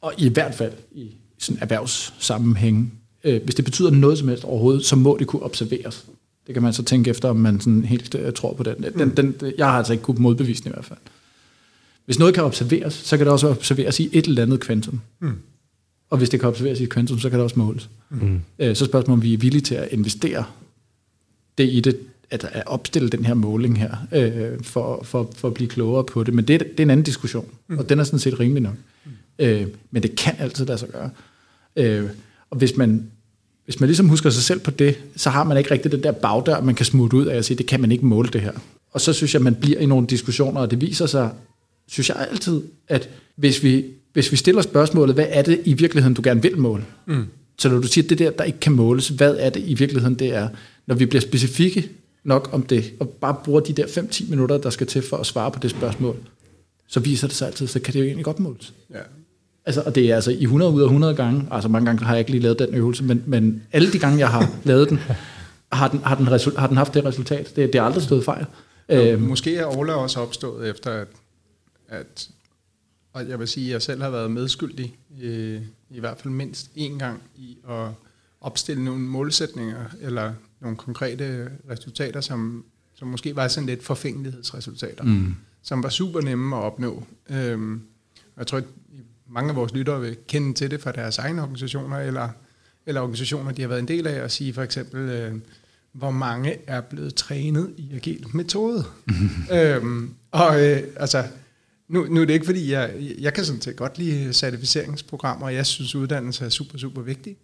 og 0.00 0.12
i 0.18 0.28
hvert 0.28 0.54
fald 0.54 0.72
i 0.92 1.10
sådan 1.38 1.62
erhvervssammenhæng, 1.62 2.92
øh, 3.24 3.42
hvis 3.44 3.54
det 3.54 3.64
betyder 3.64 3.90
noget 3.90 4.18
som 4.18 4.28
helst 4.28 4.44
overhovedet, 4.44 4.84
så 4.84 4.96
må 4.96 5.16
det 5.18 5.26
kunne 5.26 5.42
observeres. 5.42 6.06
Det 6.46 6.54
kan 6.54 6.62
man 6.62 6.72
så 6.72 6.82
tænke 6.82 7.10
efter, 7.10 7.28
om 7.28 7.36
man 7.36 7.60
sådan 7.60 7.84
helt 7.84 8.14
øh, 8.14 8.32
tror 8.32 8.54
på 8.54 8.62
den. 8.62 8.84
den, 8.98 9.16
den 9.16 9.52
jeg 9.58 9.66
har 9.66 9.78
altså 9.78 9.92
ikke 9.92 10.02
kunnet 10.02 10.20
modbevise 10.20 10.62
den 10.62 10.70
i 10.70 10.74
hvert 10.74 10.84
fald. 10.84 10.98
Hvis 12.04 12.18
noget 12.18 12.34
kan 12.34 12.44
observeres, 12.44 12.94
så 12.94 13.16
kan 13.16 13.26
det 13.26 13.32
også 13.32 13.48
observeres 13.48 14.00
i 14.00 14.08
et 14.12 14.26
eller 14.26 14.42
andet 14.42 14.60
kvantum. 14.60 15.00
Mm. 15.20 15.32
Og 16.10 16.18
hvis 16.18 16.28
det 16.30 16.40
kan 16.40 16.48
observeres 16.48 16.80
i 16.80 16.82
et 16.82 16.90
kvantum, 16.90 17.18
så 17.18 17.30
kan 17.30 17.38
det 17.38 17.44
også 17.44 17.58
måles. 17.58 17.88
Mm. 18.10 18.40
Øh, 18.58 18.76
så 18.76 18.84
spørgsmålet 18.84 19.18
om 19.18 19.22
vi 19.22 19.34
er 19.34 19.38
villige 19.38 19.62
til 19.62 19.74
at 19.74 19.88
investere 19.90 20.44
det 21.58 21.68
i 21.72 21.80
det, 21.80 21.98
at, 22.32 22.44
at 22.52 22.62
opstille 22.66 23.08
den 23.08 23.24
her 23.24 23.34
måling 23.34 23.78
her, 23.78 23.96
øh, 24.12 24.62
for, 24.62 25.02
for, 25.02 25.30
for 25.36 25.48
at 25.48 25.54
blive 25.54 25.68
klogere 25.68 26.04
på 26.04 26.24
det. 26.24 26.34
Men 26.34 26.44
det, 26.44 26.60
det 26.60 26.80
er 26.80 26.82
en 26.82 26.90
anden 26.90 27.04
diskussion, 27.04 27.46
mm. 27.68 27.78
og 27.78 27.88
den 27.88 27.98
er 27.98 28.04
sådan 28.04 28.18
set 28.18 28.40
rimelig 28.40 28.62
nok. 28.62 28.74
Mm. 29.04 29.10
Øh, 29.38 29.66
men 29.90 30.02
det 30.02 30.16
kan 30.16 30.34
altid 30.38 30.66
lade 30.66 30.78
sig 30.78 30.88
gøre. 30.88 31.10
Øh, 31.76 32.04
og 32.50 32.58
hvis 32.58 32.76
man, 32.76 33.06
hvis 33.64 33.80
man 33.80 33.86
ligesom 33.86 34.08
husker 34.08 34.30
sig 34.30 34.42
selv 34.42 34.60
på 34.60 34.70
det, 34.70 34.98
så 35.16 35.30
har 35.30 35.44
man 35.44 35.58
ikke 35.58 35.70
rigtig 35.70 35.92
den 35.92 36.02
der 36.02 36.12
bagdør, 36.12 36.60
man 36.60 36.74
kan 36.74 36.86
smutte 36.86 37.16
ud 37.16 37.26
af 37.26 37.38
og 37.38 37.44
sige, 37.44 37.58
det 37.58 37.66
kan 37.66 37.80
man 37.80 37.92
ikke 37.92 38.06
måle 38.06 38.28
det 38.28 38.40
her. 38.40 38.52
Og 38.92 39.00
så 39.00 39.12
synes 39.12 39.34
jeg, 39.34 39.42
man 39.42 39.54
bliver 39.54 39.78
i 39.78 39.86
nogle 39.86 40.06
diskussioner, 40.06 40.60
og 40.60 40.70
det 40.70 40.80
viser 40.80 41.06
sig, 41.06 41.30
synes 41.88 42.08
jeg 42.08 42.26
altid, 42.30 42.62
at 42.88 43.08
hvis 43.36 43.62
vi, 43.62 43.84
hvis 44.12 44.32
vi 44.32 44.36
stiller 44.36 44.62
spørgsmålet, 44.62 45.14
hvad 45.14 45.26
er 45.28 45.42
det 45.42 45.60
i 45.64 45.72
virkeligheden, 45.72 46.14
du 46.14 46.22
gerne 46.24 46.42
vil 46.42 46.58
måle? 46.58 46.84
Mm. 47.06 47.24
Så 47.58 47.68
når 47.68 47.78
du 47.78 47.86
siger, 47.86 48.08
det 48.08 48.18
der, 48.18 48.30
der 48.30 48.44
ikke 48.44 48.60
kan 48.60 48.72
måles, 48.72 49.08
hvad 49.08 49.36
er 49.38 49.50
det 49.50 49.62
i 49.66 49.74
virkeligheden, 49.74 50.14
det 50.14 50.34
er? 50.34 50.48
Når 50.86 50.94
vi 50.94 51.06
bliver 51.06 51.20
specifikke 51.20 51.90
nok 52.24 52.48
om 52.52 52.62
det, 52.62 52.92
og 53.00 53.08
bare 53.08 53.36
bruger 53.44 53.60
de 53.60 53.72
der 53.72 53.86
5-10 53.86 54.30
minutter, 54.30 54.58
der 54.58 54.70
skal 54.70 54.86
til 54.86 55.02
for 55.02 55.16
at 55.16 55.26
svare 55.26 55.50
på 55.50 55.58
det 55.58 55.70
spørgsmål, 55.70 56.16
så 56.86 57.00
viser 57.00 57.26
det 57.26 57.36
sig 57.36 57.48
altid, 57.48 57.66
så 57.66 57.80
kan 57.80 57.94
det 57.94 58.00
jo 58.00 58.04
egentlig 58.04 58.24
godt 58.24 58.40
måles. 58.40 58.74
Ja. 58.90 58.98
Altså, 59.64 59.82
og 59.86 59.94
det 59.94 60.10
er 60.10 60.14
altså 60.14 60.30
i 60.30 60.42
100 60.42 60.72
ud 60.72 60.80
af 60.80 60.84
100 60.84 61.14
gange, 61.14 61.46
altså 61.50 61.68
mange 61.68 61.86
gange 61.86 62.04
har 62.04 62.12
jeg 62.12 62.18
ikke 62.18 62.30
lige 62.30 62.42
lavet 62.42 62.58
den 62.58 62.74
øvelse, 62.74 63.04
men, 63.04 63.22
men 63.26 63.62
alle 63.72 63.92
de 63.92 63.98
gange, 63.98 64.18
jeg 64.18 64.28
har 64.28 64.50
lavet 64.64 64.90
den, 64.90 64.98
har 65.72 65.88
den, 65.88 66.00
har 66.00 66.14
den, 66.14 66.30
resul, 66.30 66.56
har 66.56 66.66
den 66.66 66.76
haft 66.76 66.94
det 66.94 67.04
resultat. 67.04 67.52
Det, 67.56 67.72
det 67.72 67.80
har 67.80 67.86
aldrig 67.86 68.02
stået 68.02 68.24
fejl. 68.24 68.46
Jo, 68.88 69.02
øhm, 69.02 69.22
måske 69.22 69.56
er 69.56 69.76
Ola 69.76 69.92
også 69.92 70.20
opstået 70.20 70.70
efter, 70.70 70.90
at, 70.90 71.08
at 71.88 72.28
og 73.12 73.28
jeg 73.28 73.38
vil 73.38 73.48
sige, 73.48 73.66
at 73.66 73.72
jeg 73.72 73.82
selv 73.82 74.02
har 74.02 74.10
været 74.10 74.30
medskyldig, 74.30 74.96
i, 75.20 75.58
i 75.90 76.00
hvert 76.00 76.18
fald 76.18 76.34
mindst 76.34 76.70
én 76.76 76.98
gang, 76.98 77.22
i 77.36 77.58
at 77.68 77.88
opstille 78.40 78.84
nogle 78.84 79.00
målsætninger, 79.00 79.84
eller 80.00 80.32
nogle 80.62 80.76
konkrete 80.76 81.50
resultater, 81.70 82.20
som, 82.20 82.64
som 82.94 83.08
måske 83.08 83.36
var 83.36 83.48
sådan 83.48 83.66
lidt 83.66 83.84
forfængelighedsresultater, 83.84 85.04
mm. 85.04 85.34
som 85.62 85.82
var 85.82 85.88
super 85.88 86.20
nemme 86.20 86.56
at 86.56 86.62
opnå. 86.62 87.04
Øhm, 87.30 87.82
og 88.14 88.38
jeg 88.38 88.46
tror, 88.46 88.58
at 88.58 88.64
mange 89.28 89.50
af 89.50 89.56
vores 89.56 89.74
lyttere 89.74 90.00
vil 90.00 90.16
kende 90.28 90.54
til 90.54 90.70
det 90.70 90.80
fra 90.80 90.92
deres 90.92 91.18
egne 91.18 91.42
organisationer, 91.42 91.98
eller, 91.98 92.28
eller 92.86 93.00
organisationer, 93.00 93.52
de 93.52 93.62
har 93.62 93.68
været 93.68 93.80
en 93.80 93.88
del 93.88 94.06
af, 94.06 94.24
at 94.24 94.32
sige 94.32 94.54
for 94.54 94.62
eksempel, 94.62 95.00
øh, 95.00 95.34
hvor 95.92 96.10
mange 96.10 96.56
er 96.66 96.80
blevet 96.80 97.14
trænet 97.14 97.74
i 97.76 97.94
agil 97.94 98.26
metode. 98.34 98.84
Øhm, 99.52 100.14
og 100.30 100.64
øh, 100.64 100.82
altså, 100.96 101.24
nu, 101.88 102.06
nu 102.10 102.20
er 102.20 102.24
det 102.24 102.34
ikke 102.34 102.46
fordi, 102.46 102.72
jeg, 102.72 102.94
jeg 103.18 103.34
kan 103.34 103.44
sådan 103.44 103.60
set 103.60 103.76
godt 103.76 103.98
lide 103.98 104.32
certificeringsprogrammer, 104.32 105.46
og 105.46 105.54
jeg 105.54 105.66
synes, 105.66 105.94
uddannelse 105.94 106.44
er 106.44 106.48
super, 106.48 106.78
super 106.78 107.02
vigtigt. 107.02 107.38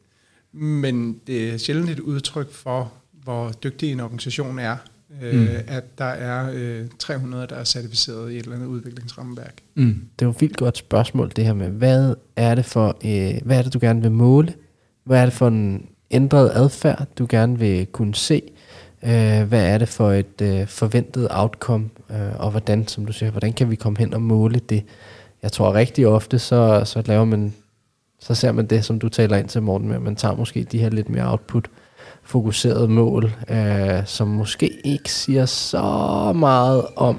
Men 0.53 1.21
det 1.27 1.51
er 1.51 1.57
sjældent 1.57 1.91
et 1.91 2.01
udtryk 2.01 2.53
for, 2.53 2.93
hvor 3.29 3.51
dygtig 3.51 3.93
en 3.93 4.01
organisation 4.01 4.59
er, 4.59 4.77
øh, 5.23 5.41
mm. 5.41 5.49
at 5.67 5.99
der 5.99 6.05
er 6.05 6.51
øh, 6.55 6.87
300, 6.99 7.47
der 7.47 7.57
er 7.57 7.65
certificeret 7.65 8.33
i 8.33 8.37
et 8.37 8.43
eller 8.43 8.57
andet 8.57 8.67
udviklingsrammeværk. 8.67 9.55
Mm. 9.75 9.85
Det 10.19 10.25
er 10.25 10.27
jo 10.27 10.31
et 10.31 10.41
vildt 10.41 10.57
godt 10.57 10.77
spørgsmål, 10.77 11.33
det 11.37 11.45
her 11.45 11.53
med, 11.53 11.69
hvad 11.69 12.15
er 12.37 12.55
det 12.55 12.65
for, 12.65 12.97
øh, 13.05 13.41
hvad 13.45 13.59
er 13.59 13.63
det, 13.63 13.75
du 13.75 13.79
gerne 13.81 14.03
vil 14.03 14.13
måle? 14.13 14.55
Hvad 15.05 15.21
er 15.21 15.25
det 15.25 15.33
for 15.33 15.49
en 15.49 15.87
ændret 16.11 16.51
adfærd, 16.55 17.07
du 17.19 17.27
gerne 17.29 17.59
vil 17.59 17.87
kunne 17.87 18.15
se? 18.15 18.43
Øh, 19.03 19.43
hvad 19.43 19.67
er 19.67 19.79
det 19.79 19.89
for 19.89 20.13
et 20.13 20.41
øh, 20.43 20.67
forventet 20.67 21.29
outcome? 21.31 21.89
Øh, 22.11 22.41
og 22.41 22.51
hvordan, 22.51 22.87
som 22.87 23.07
du 23.07 23.13
siger, 23.13 23.31
hvordan 23.31 23.53
kan 23.53 23.71
vi 23.71 23.77
komme 23.77 23.99
hen 23.99 24.15
og 24.15 24.23
måle 24.23 24.59
det? 24.59 24.85
Jeg 25.43 25.53
tror 25.53 25.75
rigtig 25.75 26.07
ofte, 26.07 26.39
så, 26.39 26.83
så 26.85 27.03
laver 27.07 27.25
man, 27.25 27.55
så 28.21 28.35
ser 28.35 28.53
man 28.53 28.67
det, 28.67 28.85
som 28.85 28.99
du 28.99 29.09
taler 29.09 29.37
ind 29.37 29.49
til, 29.49 29.63
Morten, 29.63 29.89
med, 29.89 29.99
man 29.99 30.17
tager 30.17 30.35
måske 30.35 30.65
de 30.65 30.79
her 30.79 30.91
lidt 30.91 31.09
mere 31.09 31.31
output 31.31 31.69
fokuseret 32.29 32.91
mål, 32.91 33.33
øh, 33.51 34.07
som 34.07 34.29
måske 34.29 34.71
ikke 34.85 35.13
siger 35.13 35.47
så 35.47 35.83
meget 36.37 36.83
om 36.97 37.19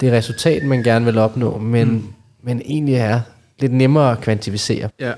det 0.00 0.12
resultat, 0.12 0.62
man 0.62 0.82
gerne 0.82 1.04
vil 1.04 1.18
opnå, 1.18 1.58
men, 1.58 1.88
mm. 1.88 2.04
men 2.42 2.62
egentlig 2.64 2.94
er 2.94 3.20
lidt 3.58 3.72
nemmere 3.72 4.12
at 4.12 4.20
kvantificere. 4.20 4.88
Ja, 5.00 5.12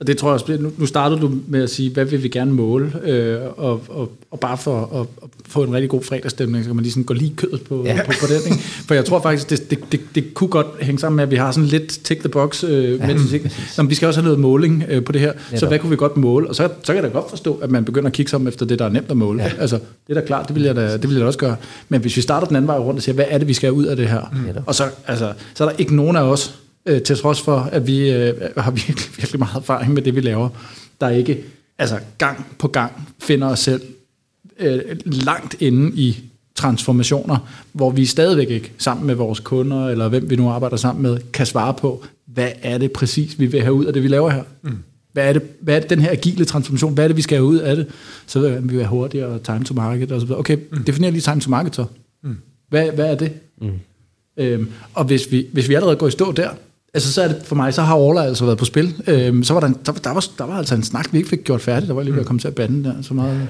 Og 0.00 0.06
det 0.06 0.18
tror 0.18 0.28
jeg 0.28 0.34
også, 0.34 0.56
nu, 0.60 0.72
nu 0.78 0.86
startede 0.86 1.20
du 1.20 1.32
med 1.46 1.62
at 1.62 1.70
sige, 1.70 1.90
hvad 1.90 2.04
vil 2.04 2.22
vi 2.22 2.28
gerne 2.28 2.52
måle, 2.52 2.92
øh, 3.04 3.38
og, 3.56 3.82
og, 3.88 4.12
og 4.30 4.40
bare 4.40 4.58
for 4.58 5.00
at, 5.00 5.06
at 5.22 5.28
få 5.46 5.62
en 5.62 5.74
rigtig 5.74 5.90
god 5.90 6.02
fredagsstemning, 6.02 6.64
så 6.64 6.68
kan 6.68 6.76
man 6.76 6.82
lige 6.82 6.92
sådan 6.92 7.04
gå 7.04 7.14
lige 7.14 7.34
kødet 7.36 7.62
på, 7.62 7.84
ja. 7.84 8.02
på, 8.06 8.12
på 8.20 8.26
den. 8.26 8.52
Ikke? 8.52 8.62
For 8.62 8.94
jeg 8.94 9.04
tror 9.04 9.22
faktisk, 9.22 9.50
det, 9.50 9.70
det, 9.70 9.78
det, 9.92 10.00
det 10.14 10.34
kunne 10.34 10.50
godt 10.50 10.66
hænge 10.80 10.98
sammen 10.98 11.16
med, 11.16 11.24
at 11.24 11.30
vi 11.30 11.36
har 11.36 11.52
sådan 11.52 11.68
lidt 11.68 11.88
tick 12.04 12.20
the 12.20 12.28
box, 12.28 12.64
øh, 12.64 12.98
ja. 12.98 13.06
mens 13.06 13.32
vi, 13.32 13.40
Nå, 13.78 13.84
vi 13.84 13.94
skal 13.94 14.08
også 14.08 14.20
have 14.20 14.24
noget 14.24 14.40
måling 14.40 14.84
øh, 14.88 15.04
på 15.04 15.12
det 15.12 15.20
her, 15.20 15.32
ja, 15.52 15.56
så 15.56 15.66
hvad 15.66 15.78
kunne 15.78 15.90
vi 15.90 15.96
godt 15.96 16.16
måle? 16.16 16.48
Og 16.48 16.54
så, 16.54 16.68
så 16.82 16.92
kan 16.92 16.94
jeg 16.94 17.02
da 17.02 17.08
godt 17.08 17.30
forstå, 17.30 17.54
at 17.54 17.70
man 17.70 17.84
begynder 17.84 18.06
at 18.06 18.12
kigge 18.12 18.30
sammen 18.30 18.48
efter 18.48 18.66
det, 18.66 18.78
der 18.78 18.84
er 18.84 18.88
nemt 18.90 19.10
at 19.10 19.16
måle. 19.16 19.42
Ja. 19.42 19.50
Altså, 19.58 19.76
det 19.76 20.16
er 20.16 20.20
da 20.20 20.26
klart, 20.26 20.48
det 20.48 20.54
vil, 20.54 20.62
jeg 20.62 20.76
da, 20.76 20.92
det 20.92 21.02
vil 21.02 21.12
jeg 21.12 21.20
da 21.20 21.26
også 21.26 21.38
gøre. 21.38 21.56
Men 21.88 22.00
hvis 22.00 22.16
vi 22.16 22.22
starter 22.22 22.46
den 22.46 22.56
anden 22.56 22.68
vej 22.68 22.78
rundt 22.78 22.98
og 22.98 23.02
siger, 23.02 23.14
hvad 23.14 23.26
er 23.28 23.38
det, 23.38 23.48
vi 23.48 23.54
skal 23.54 23.66
have 23.66 23.76
ud 23.76 23.84
af 23.84 23.96
det 23.96 24.08
her? 24.08 24.32
Mm. 24.32 24.62
Og 24.66 24.74
så, 24.74 24.84
altså, 25.06 25.32
så 25.54 25.64
er 25.64 25.68
der 25.68 25.76
ikke 25.78 25.96
nogen 25.96 26.16
af 26.16 26.22
os, 26.22 26.54
øh, 26.88 27.02
til 27.02 27.16
trods 27.16 27.40
for, 27.40 27.58
at 27.58 27.86
vi 27.86 28.10
øh, 28.10 28.34
har 28.56 28.70
virkelig, 28.86 29.16
virkelig 29.16 29.38
meget 29.38 29.56
erfaring 29.56 29.94
med 29.94 30.02
det, 30.02 30.14
vi 30.14 30.20
laver, 30.20 30.48
der 31.00 31.08
ikke 31.08 31.44
altså 31.78 31.98
gang 32.18 32.46
på 32.58 32.68
gang 32.68 33.08
finder 33.18 33.46
os 33.46 33.58
selv 33.58 33.82
øh, 34.58 34.80
langt 35.04 35.56
inde 35.60 35.92
i 35.94 36.18
transformationer, 36.54 37.48
hvor 37.72 37.90
vi 37.90 38.06
stadigvæk 38.06 38.50
ikke 38.50 38.72
sammen 38.78 39.06
med 39.06 39.14
vores 39.14 39.40
kunder, 39.40 39.88
eller 39.88 40.08
hvem 40.08 40.30
vi 40.30 40.36
nu 40.36 40.48
arbejder 40.48 40.76
sammen 40.76 41.02
med, 41.02 41.18
kan 41.32 41.46
svare 41.46 41.74
på, 41.74 42.04
hvad 42.26 42.50
er 42.62 42.78
det 42.78 42.92
præcis, 42.92 43.38
vi 43.38 43.46
vil 43.46 43.62
have 43.62 43.74
ud 43.74 43.84
af 43.84 43.92
det, 43.92 44.02
vi 44.02 44.08
laver 44.08 44.30
her? 44.30 44.42
Mm. 44.62 44.76
Hvad 45.12 45.28
er, 45.28 45.32
det, 45.32 45.42
hvad 45.60 45.76
er 45.76 45.80
det, 45.80 45.90
den 45.90 46.00
her 46.00 46.10
agile 46.10 46.44
transformation, 46.44 46.94
hvad 46.94 47.04
er 47.04 47.08
det, 47.08 47.16
vi 47.16 47.22
skal 47.22 47.36
have 47.36 47.46
ud 47.46 47.56
af 47.56 47.76
det? 47.76 47.86
Så 48.26 48.40
vil 48.40 48.70
vi 48.70 48.76
være 48.76 48.86
hurtigere, 48.86 49.38
time 49.38 49.64
to 49.64 49.74
market 49.74 50.12
og 50.12 50.20
så 50.20 50.26
videre. 50.26 50.38
Okay, 50.38 50.58
mm. 50.72 50.84
definer 50.84 51.10
lige 51.10 51.20
time 51.20 51.40
to 51.40 51.50
market 51.50 51.76
så. 51.76 51.84
Mm. 52.22 52.36
Hvad, 52.68 52.90
hvad 52.90 53.06
er 53.06 53.14
det? 53.14 53.32
Mm. 53.60 53.70
Øhm, 54.36 54.68
og 54.94 55.04
hvis 55.04 55.32
vi, 55.32 55.46
hvis 55.52 55.68
vi 55.68 55.74
allerede 55.74 55.96
går 55.96 56.08
i 56.08 56.10
stå 56.10 56.32
der, 56.32 56.50
altså 56.94 57.12
så 57.12 57.22
er 57.22 57.28
det 57.28 57.42
for 57.44 57.56
mig, 57.56 57.74
så 57.74 57.82
har 57.82 57.96
Orla 57.96 58.22
altså 58.22 58.44
været 58.44 58.58
på 58.58 58.64
spil. 58.64 58.94
Øhm, 59.06 59.42
så 59.42 59.52
var 59.52 59.60
der, 59.60 59.66
en, 59.66 59.76
der, 59.86 59.92
der, 59.92 60.12
var, 60.12 60.24
der 60.38 60.44
var 60.44 60.58
altså 60.58 60.74
en 60.74 60.82
snak, 60.82 61.12
vi 61.12 61.18
ikke 61.18 61.30
fik 61.30 61.44
gjort 61.44 61.60
færdig. 61.60 61.88
Der 61.88 61.94
var 61.94 62.02
lige 62.02 62.12
ved 62.12 62.20
at 62.20 62.26
komme 62.26 62.40
til 62.40 62.48
at 62.48 62.54
bande 62.54 62.84
der, 62.84 63.02
så 63.02 63.14
meget 63.14 63.48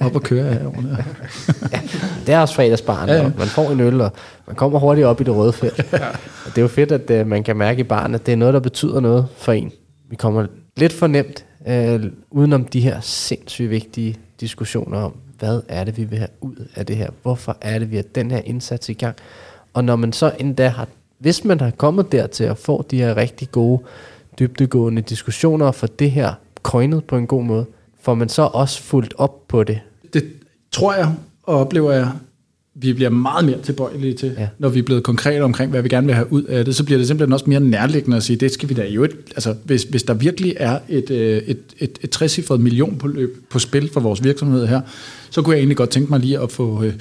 op 0.00 0.14
og 0.14 0.22
køre 0.22 0.54
herovre. 0.54 0.82
ja, 1.72 1.80
det 2.26 2.34
er 2.34 2.38
også 2.38 2.54
fredagsbarn, 2.54 3.08
ja, 3.08 3.14
ja. 3.14 3.30
man 3.38 3.46
får 3.46 3.70
en 3.70 3.80
øl, 3.80 4.00
og 4.00 4.12
man 4.46 4.56
kommer 4.56 4.78
hurtigt 4.78 5.06
op 5.06 5.20
i 5.20 5.24
det 5.24 5.36
røde 5.36 5.52
felt. 5.52 5.78
ja. 5.92 6.08
Og 6.46 6.46
det 6.46 6.58
er 6.58 6.62
jo 6.62 6.68
fedt, 6.68 6.92
at 6.92 7.20
uh, 7.20 7.26
man 7.26 7.42
kan 7.42 7.56
mærke 7.56 7.80
i 7.80 7.84
barnet, 7.84 8.18
at 8.18 8.26
det 8.26 8.32
er 8.32 8.36
noget, 8.36 8.54
der 8.54 8.60
betyder 8.60 9.00
noget 9.00 9.26
for 9.36 9.52
en. 9.52 9.72
Vi 10.10 10.16
kommer 10.16 10.46
lidt 10.76 10.92
for 10.92 11.06
nemt 11.06 11.44
uh, 11.60 12.00
udenom 12.30 12.64
de 12.64 12.80
her 12.80 13.00
sindssygt 13.00 13.70
vigtige 13.70 14.16
diskussioner 14.40 14.98
om, 14.98 15.14
hvad 15.38 15.60
er 15.68 15.84
det, 15.84 15.96
vi 15.96 16.04
vil 16.04 16.18
have 16.18 16.28
ud 16.40 16.68
af 16.74 16.86
det 16.86 16.96
her? 16.96 17.10
Hvorfor 17.22 17.56
er 17.60 17.78
det, 17.78 17.90
vi 17.90 17.96
har 17.96 18.04
den 18.14 18.30
her 18.30 18.40
indsats 18.44 18.88
i 18.88 18.92
gang? 18.92 19.16
Og 19.74 19.84
når 19.84 19.96
man 19.96 20.12
så 20.12 20.32
endda 20.38 20.68
har 20.68 20.88
hvis 21.24 21.44
man 21.44 21.60
har 21.60 21.70
kommet 21.70 22.12
dertil 22.12 22.44
at 22.44 22.58
få 22.58 22.86
de 22.90 22.96
her 22.96 23.16
rigtig 23.16 23.50
gode, 23.50 23.82
dybdegående 24.38 25.02
diskussioner 25.02 25.72
for 25.72 25.86
det 25.86 26.10
her 26.10 26.32
coinet 26.62 27.04
på 27.04 27.16
en 27.16 27.26
god 27.26 27.44
måde, 27.44 27.66
får 28.02 28.14
man 28.14 28.28
så 28.28 28.42
også 28.42 28.82
fuldt 28.82 29.14
op 29.18 29.48
på 29.48 29.64
det? 29.64 29.80
Det 30.12 30.24
tror 30.72 30.94
jeg 30.94 31.14
og 31.42 31.58
oplever 31.58 31.92
jeg, 31.92 32.08
vi 32.74 32.92
bliver 32.92 33.10
meget 33.10 33.44
mere 33.44 33.60
tilbøjelige 33.62 34.14
til, 34.14 34.34
ja. 34.38 34.48
når 34.58 34.68
vi 34.68 34.78
er 34.78 34.82
blevet 34.82 35.02
konkrete 35.02 35.42
omkring, 35.42 35.70
hvad 35.70 35.82
vi 35.82 35.88
gerne 35.88 36.06
vil 36.06 36.14
have 36.14 36.32
ud 36.32 36.42
af 36.42 36.64
det, 36.64 36.76
så 36.76 36.84
bliver 36.84 36.98
det 36.98 37.06
simpelthen 37.06 37.32
også 37.32 37.44
mere 37.48 37.60
nærliggende 37.60 38.16
at 38.16 38.22
sige, 38.22 38.36
det 38.36 38.52
skal 38.52 38.68
vi 38.68 38.74
da 38.74 38.86
jo 38.86 39.02
ikke, 39.02 39.16
altså 39.30 39.54
hvis, 39.64 39.82
hvis 39.82 40.02
der 40.02 40.14
virkelig 40.14 40.54
er 40.56 40.78
et, 40.88 41.10
øh, 41.10 41.42
et, 41.46 41.58
et, 41.78 41.98
et 42.00 42.10
60 42.10 42.50
million 42.50 42.98
på, 42.98 43.10
på 43.50 43.58
spil 43.58 43.90
for 43.92 44.00
vores 44.00 44.24
virksomhed 44.24 44.66
her, 44.66 44.80
så 45.30 45.42
kunne 45.42 45.52
jeg 45.52 45.58
egentlig 45.58 45.76
godt 45.76 45.90
tænke 45.90 46.10
mig 46.10 46.20
lige 46.20 46.38
at 46.38 46.52
få, 46.52 46.82
øh, 46.82 46.94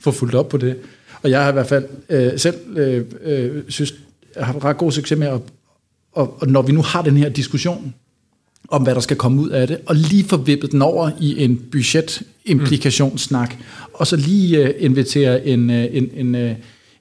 få 0.00 0.10
fuldt 0.10 0.34
op 0.34 0.48
på 0.48 0.56
det. 0.56 0.76
Og 1.22 1.30
jeg 1.30 1.42
har 1.42 1.50
i 1.50 1.52
hvert 1.52 1.66
fald 1.66 1.86
øh, 2.08 2.38
selv 2.38 2.56
øh, 2.76 3.04
øh, 3.24 3.62
synes, 3.68 3.94
jeg 4.36 4.46
har 4.46 4.64
ret 4.64 4.76
god 4.76 4.92
succes 4.92 5.18
med 5.18 5.26
at, 5.26 5.40
og, 6.12 6.36
og 6.40 6.48
når 6.48 6.62
vi 6.62 6.72
nu 6.72 6.82
har 6.82 7.02
den 7.02 7.16
her 7.16 7.28
diskussion 7.28 7.94
om, 8.68 8.82
hvad 8.82 8.94
der 8.94 9.00
skal 9.00 9.16
komme 9.16 9.42
ud 9.42 9.48
af 9.48 9.66
det, 9.66 9.78
og 9.86 9.96
lige 9.96 10.24
få 10.24 10.36
vippet 10.36 10.72
den 10.72 10.82
over 10.82 11.10
i 11.20 11.44
en 11.44 11.56
budgetimplikationsnak, 11.72 13.54
mm. 13.58 13.64
og 13.92 14.06
så 14.06 14.16
lige 14.16 14.66
øh, 14.66 14.74
invitere 14.78 15.46
en, 15.46 15.70
øh, 15.70 15.86
en, 15.92 16.10
en, 16.14 16.34
øh, 16.34 16.54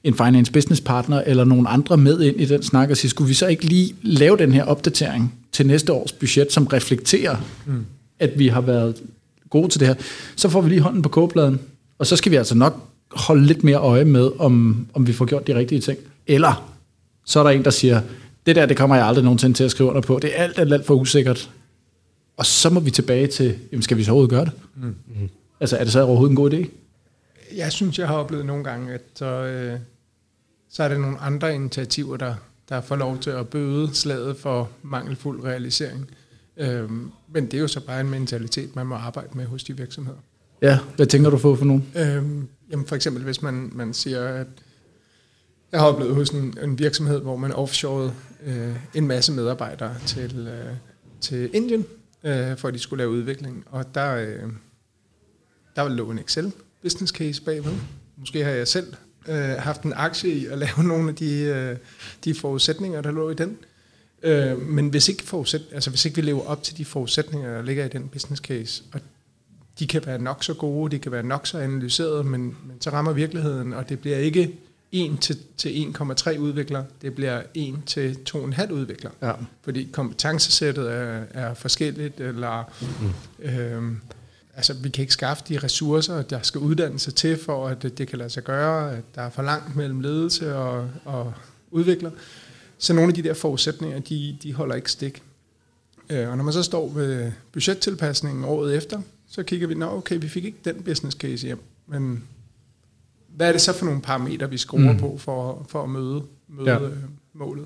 en 0.03 0.13
finance 0.13 0.51
business 0.51 0.81
partner 0.81 1.21
eller 1.25 1.43
nogle 1.43 1.69
andre 1.69 1.97
med 1.97 2.21
ind 2.21 2.41
i 2.41 2.45
den 2.45 2.63
snak 2.63 2.89
og 2.89 2.97
sige, 2.97 3.09
skulle 3.09 3.27
vi 3.27 3.33
så 3.33 3.47
ikke 3.47 3.65
lige 3.65 3.95
lave 4.01 4.37
den 4.37 4.51
her 4.51 4.63
opdatering 4.63 5.33
til 5.51 5.67
næste 5.67 5.93
års 5.93 6.11
budget, 6.11 6.53
som 6.53 6.67
reflekterer, 6.67 7.35
mm. 7.65 7.85
at 8.19 8.39
vi 8.39 8.47
har 8.47 8.61
været 8.61 8.95
gode 9.49 9.69
til 9.69 9.79
det 9.79 9.87
her, 9.87 9.95
så 10.35 10.49
får 10.49 10.61
vi 10.61 10.69
lige 10.69 10.81
hånden 10.81 11.01
på 11.01 11.09
kogepladen, 11.09 11.59
og 11.99 12.07
så 12.07 12.15
skal 12.15 12.31
vi 12.31 12.35
altså 12.35 12.55
nok 12.55 12.87
holde 13.11 13.45
lidt 13.45 13.63
mere 13.63 13.77
øje 13.77 14.05
med, 14.05 14.31
om, 14.39 14.87
om 14.93 15.07
vi 15.07 15.13
får 15.13 15.25
gjort 15.25 15.47
de 15.47 15.55
rigtige 15.55 15.81
ting. 15.81 15.99
Eller 16.27 16.73
så 17.25 17.39
er 17.39 17.43
der 17.43 17.49
en, 17.49 17.65
der 17.65 17.71
siger, 17.71 18.01
det 18.45 18.55
der, 18.55 18.65
det 18.65 18.77
kommer 18.77 18.95
jeg 18.95 19.05
aldrig 19.05 19.23
nogensinde 19.23 19.57
til 19.57 19.63
at 19.63 19.71
skrive 19.71 19.89
under 19.89 20.01
på. 20.01 20.19
Det 20.21 20.39
er 20.39 20.43
alt, 20.43 20.59
alt, 20.59 20.73
alt 20.73 20.85
for 20.85 20.95
usikkert. 20.95 21.49
Og 22.37 22.45
så 22.45 22.69
må 22.69 22.79
vi 22.79 22.91
tilbage 22.91 23.27
til, 23.27 23.55
jamen 23.71 23.83
skal 23.83 23.97
vi 23.97 24.03
så 24.03 24.11
overhovedet 24.11 24.29
gøre 24.29 24.45
det? 24.45 24.51
Mm. 24.75 25.29
Altså 25.59 25.77
er 25.77 25.83
det 25.83 25.93
så 25.93 26.01
overhovedet 26.01 26.31
en 26.31 26.35
god 26.35 26.53
idé? 26.53 26.69
Jeg 27.55 27.71
synes, 27.71 27.99
jeg 27.99 28.07
har 28.07 28.15
oplevet 28.15 28.45
nogle 28.45 28.63
gange, 28.63 28.93
at 28.93 29.01
så, 29.15 29.25
øh, 29.25 29.79
så 30.69 30.83
er 30.83 30.87
der 30.87 30.97
nogle 30.97 31.17
andre 31.17 31.55
initiativer, 31.55 32.17
der, 32.17 32.35
der 32.69 32.81
får 32.81 32.95
lov 32.95 33.17
til 33.17 33.29
at 33.29 33.47
bøde 33.47 33.89
slaget 33.93 34.37
for 34.37 34.69
mangelfuld 34.83 35.43
realisering. 35.43 36.09
Øh, 36.57 36.89
men 37.33 37.45
det 37.45 37.53
er 37.53 37.59
jo 37.61 37.67
så 37.67 37.85
bare 37.85 38.01
en 38.01 38.09
mentalitet, 38.09 38.75
man 38.75 38.87
må 38.87 38.95
arbejde 38.95 39.29
med 39.33 39.45
hos 39.45 39.63
de 39.63 39.77
virksomheder. 39.77 40.17
Ja, 40.61 40.79
hvad 40.95 41.05
tænker 41.05 41.29
du 41.29 41.37
på 41.37 41.55
for 41.55 41.65
nogen? 41.65 41.85
Øh, 41.95 42.23
Jamen 42.71 42.85
for 42.85 42.95
eksempel, 42.95 43.23
hvis 43.23 43.41
man, 43.41 43.71
man 43.73 43.93
siger, 43.93 44.27
at 44.27 44.47
jeg 45.71 45.79
har 45.79 45.87
oplevet 45.87 46.15
hos 46.15 46.29
en, 46.29 46.57
en 46.63 46.79
virksomhed, 46.79 47.19
hvor 47.19 47.35
man 47.35 47.51
offshorede 47.51 48.13
øh, 48.45 48.75
en 48.93 49.07
masse 49.07 49.31
medarbejdere 49.31 49.95
til, 50.05 50.47
øh, 50.47 50.73
til 51.21 51.49
Indien, 51.53 51.85
øh, 52.23 52.57
for 52.57 52.67
at 52.67 52.73
de 52.73 52.79
skulle 52.79 52.97
lave 52.97 53.11
udvikling. 53.11 53.63
Og 53.69 53.95
der, 53.95 54.15
øh, 54.15 54.43
der 55.75 55.89
lå 55.89 56.11
en 56.11 56.19
Excel 56.19 56.51
business 56.81 57.13
case 57.13 57.41
bagved. 57.41 57.73
Måske 58.17 58.43
har 58.43 58.51
jeg 58.51 58.67
selv 58.67 58.93
øh, 59.27 59.35
haft 59.35 59.81
en 59.81 59.93
aktie 59.95 60.33
i 60.33 60.45
at 60.45 60.57
lave 60.67 60.83
nogle 60.83 61.09
af 61.09 61.15
de, 61.15 61.39
øh, 61.41 61.77
de 62.23 62.35
forudsætninger, 62.35 63.01
der 63.01 63.11
lå 63.11 63.29
i 63.29 63.33
den. 63.33 63.57
Øh, 64.23 64.61
men 64.61 64.89
hvis 64.89 65.09
ikke, 65.09 65.23
forudsæt, 65.23 65.61
altså 65.71 65.89
hvis 65.89 66.05
ikke 66.05 66.15
vi 66.15 66.21
lever 66.21 66.45
op 66.45 66.63
til 66.63 66.77
de 66.77 66.85
forudsætninger, 66.85 67.53
der 67.53 67.61
ligger 67.61 67.85
i 67.85 67.89
den 67.89 68.07
business 68.07 68.41
case, 68.41 68.83
og 68.93 69.01
de 69.79 69.87
kan 69.87 70.05
være 70.05 70.21
nok 70.21 70.43
så 70.43 70.53
gode, 70.53 70.91
de 70.91 70.99
kan 70.99 71.11
være 71.11 71.23
nok 71.23 71.47
så 71.47 71.57
analyseret, 71.57 72.25
men, 72.25 72.41
men 72.41 72.81
så 72.81 72.89
rammer 72.89 73.13
virkeligheden, 73.13 73.73
og 73.73 73.89
det 73.89 73.99
bliver 73.99 74.17
ikke 74.17 74.53
1 74.91 75.19
til, 75.21 75.37
til 75.57 75.93
1,3 75.99 76.37
udvikler, 76.37 76.83
det 77.01 77.15
bliver 77.15 77.41
1 77.53 77.75
til 77.85 78.17
2,5 78.29 78.71
udvikler. 78.71 79.11
Ja. 79.21 79.31
Fordi 79.61 79.89
kompetencesættet 79.91 80.91
er, 80.91 81.23
er 81.31 81.53
forskelligt, 81.53 82.19
eller 82.19 82.63
mm. 82.81 83.49
øhm, 83.49 83.97
altså, 84.55 84.73
vi 84.73 84.89
kan 84.89 85.01
ikke 85.01 85.13
skaffe 85.13 85.43
de 85.49 85.59
ressourcer, 85.59 86.21
der 86.21 86.41
skal 86.41 86.61
uddanne 86.61 86.99
sig 86.99 87.15
til, 87.15 87.37
for 87.37 87.67
at 87.67 87.83
det 87.83 88.07
kan 88.07 88.17
lade 88.17 88.29
sig 88.29 88.43
gøre, 88.43 88.97
at 88.97 89.03
der 89.15 89.21
er 89.21 89.29
for 89.29 89.41
langt 89.41 89.75
mellem 89.75 89.99
ledelse 89.99 90.55
og, 90.55 90.89
og 91.05 91.33
udvikler. 91.71 92.11
Så 92.77 92.93
nogle 92.93 93.09
af 93.09 93.13
de 93.13 93.23
der 93.23 93.33
forudsætninger, 93.33 93.99
de, 93.99 94.37
de 94.43 94.53
holder 94.53 94.75
ikke 94.75 94.91
stik. 94.91 95.23
Øh, 96.09 96.29
og 96.29 96.37
når 96.37 96.43
man 96.43 96.53
så 96.53 96.63
står 96.63 96.89
ved 96.89 97.31
budgettilpasningen 97.51 98.45
året 98.45 98.75
efter, 98.75 99.01
så 99.27 99.43
kigger 99.43 99.67
vi, 99.67 99.73
nå 99.73 99.85
okay, 99.85 100.17
vi 100.21 100.27
fik 100.27 100.45
ikke 100.45 100.57
den 100.65 100.83
business 100.83 101.17
case 101.17 101.45
hjem, 101.45 101.59
men 101.87 102.23
hvad 103.27 103.47
er 103.47 103.51
det 103.51 103.61
så 103.61 103.73
for 103.73 103.85
nogle 103.85 104.01
parametre, 104.01 104.49
vi 104.49 104.57
skruer 104.57 104.91
mm. 104.91 104.99
på 104.99 105.17
for, 105.17 105.65
for 105.69 105.83
at 105.83 105.89
møde, 105.89 106.23
møde 106.47 106.69
ja. 106.69 106.81
øh, 106.81 106.97
målet? 107.33 107.65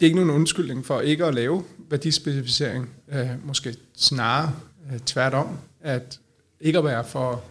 Det 0.00 0.06
er 0.06 0.08
ikke 0.08 0.16
nogen 0.16 0.30
undskyldning 0.30 0.86
for 0.86 1.00
ikke 1.00 1.24
at 1.24 1.34
lave 1.34 1.64
værdispecificering, 1.90 2.88
øh, 3.12 3.28
måske 3.44 3.76
snarere 3.96 4.52
øh, 4.92 4.98
tværtom, 4.98 5.58
at 5.80 6.20
ikke 6.60 6.78
at 6.78 6.84
være 6.84 7.04
for, 7.04 7.44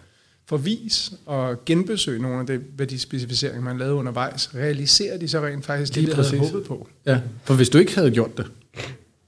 for 0.46 0.58
vis 0.58 1.14
og 1.26 1.66
genbesøge 1.66 2.22
nogle 2.22 2.40
af 2.40 2.48
de 2.48 2.62
værdispecificeringer, 2.78 3.62
man 3.62 3.78
lavede 3.78 3.96
undervejs. 3.96 4.56
Realiserer 4.56 5.18
de 5.18 5.28
så 5.28 5.46
rent 5.46 5.66
faktisk 5.66 5.96
det, 5.96 6.08
vi 6.08 6.12
havde 6.12 6.38
håbet 6.38 6.68
på? 6.68 6.88
Ja, 7.06 7.22
for 7.44 7.54
hvis 7.54 7.70
du 7.70 7.78
ikke 7.78 7.96
havde 7.96 8.12
gjort 8.12 8.38
det, 8.38 8.52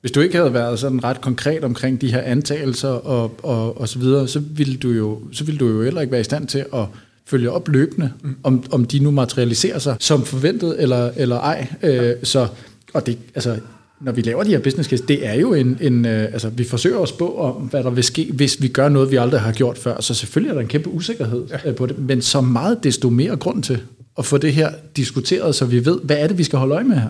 hvis 0.05 0.11
du 0.11 0.21
ikke 0.21 0.37
havde 0.37 0.53
været 0.53 0.79
sådan 0.79 1.03
ret 1.03 1.21
konkret 1.21 1.63
omkring 1.63 2.01
de 2.01 2.11
her 2.11 2.21
antagelser 2.21 2.89
og, 2.89 3.31
og, 3.43 3.81
og 3.81 3.89
så 3.89 3.99
videre, 3.99 4.27
så 4.27 4.39
ville, 4.39 4.77
du 4.77 4.89
jo, 4.89 5.19
så 5.31 5.43
ville 5.43 5.59
du 5.59 5.67
jo 5.67 5.83
heller 5.83 6.01
ikke 6.01 6.11
være 6.11 6.21
i 6.21 6.23
stand 6.23 6.47
til 6.47 6.65
at 6.73 6.85
følge 7.25 7.51
op 7.51 7.67
løbende, 7.67 8.11
mm. 8.23 8.35
om, 8.43 8.63
om 8.71 8.85
de 8.85 8.99
nu 8.99 9.11
materialiserer 9.11 9.79
sig 9.79 9.95
som 9.99 10.25
forventet 10.25 10.81
eller, 10.81 11.11
eller 11.15 11.39
ej. 11.39 11.67
Øh, 11.83 12.13
så, 12.23 12.47
og 12.93 13.05
det, 13.05 13.17
altså, 13.35 13.59
når 14.01 14.11
vi 14.11 14.21
laver 14.21 14.43
de 14.43 14.49
her 14.49 14.59
business 14.59 14.89
case, 14.89 15.03
det 15.07 15.27
er 15.27 15.33
jo 15.33 15.53
en, 15.53 15.77
en 15.81 16.05
øh, 16.05 16.23
altså 16.23 16.49
vi 16.49 16.63
forsøger 16.63 16.99
at 16.99 17.09
spå 17.09 17.37
om, 17.37 17.53
hvad 17.53 17.83
der 17.83 17.89
vil 17.89 18.03
ske, 18.03 18.31
hvis 18.33 18.61
vi 18.61 18.67
gør 18.67 18.89
noget, 18.89 19.11
vi 19.11 19.15
aldrig 19.15 19.41
har 19.41 19.51
gjort 19.51 19.77
før. 19.77 20.01
Så 20.01 20.13
selvfølgelig 20.13 20.49
er 20.49 20.53
der 20.53 20.61
en 20.61 20.67
kæmpe 20.67 20.89
usikkerhed 20.89 21.43
ja. 21.49 21.69
øh, 21.69 21.75
på 21.75 21.85
det, 21.85 21.99
men 21.99 22.21
så 22.21 22.41
meget 22.41 22.83
desto 22.83 23.09
mere 23.09 23.35
grund 23.35 23.63
til 23.63 23.81
at 24.17 24.25
få 24.25 24.37
det 24.37 24.53
her 24.53 24.69
diskuteret, 24.95 25.55
så 25.55 25.65
vi 25.65 25.85
ved, 25.85 25.99
hvad 26.03 26.17
er 26.17 26.27
det, 26.27 26.37
vi 26.37 26.43
skal 26.43 26.59
holde 26.59 26.75
øje 26.75 26.83
med 26.83 26.95
her. 26.95 27.09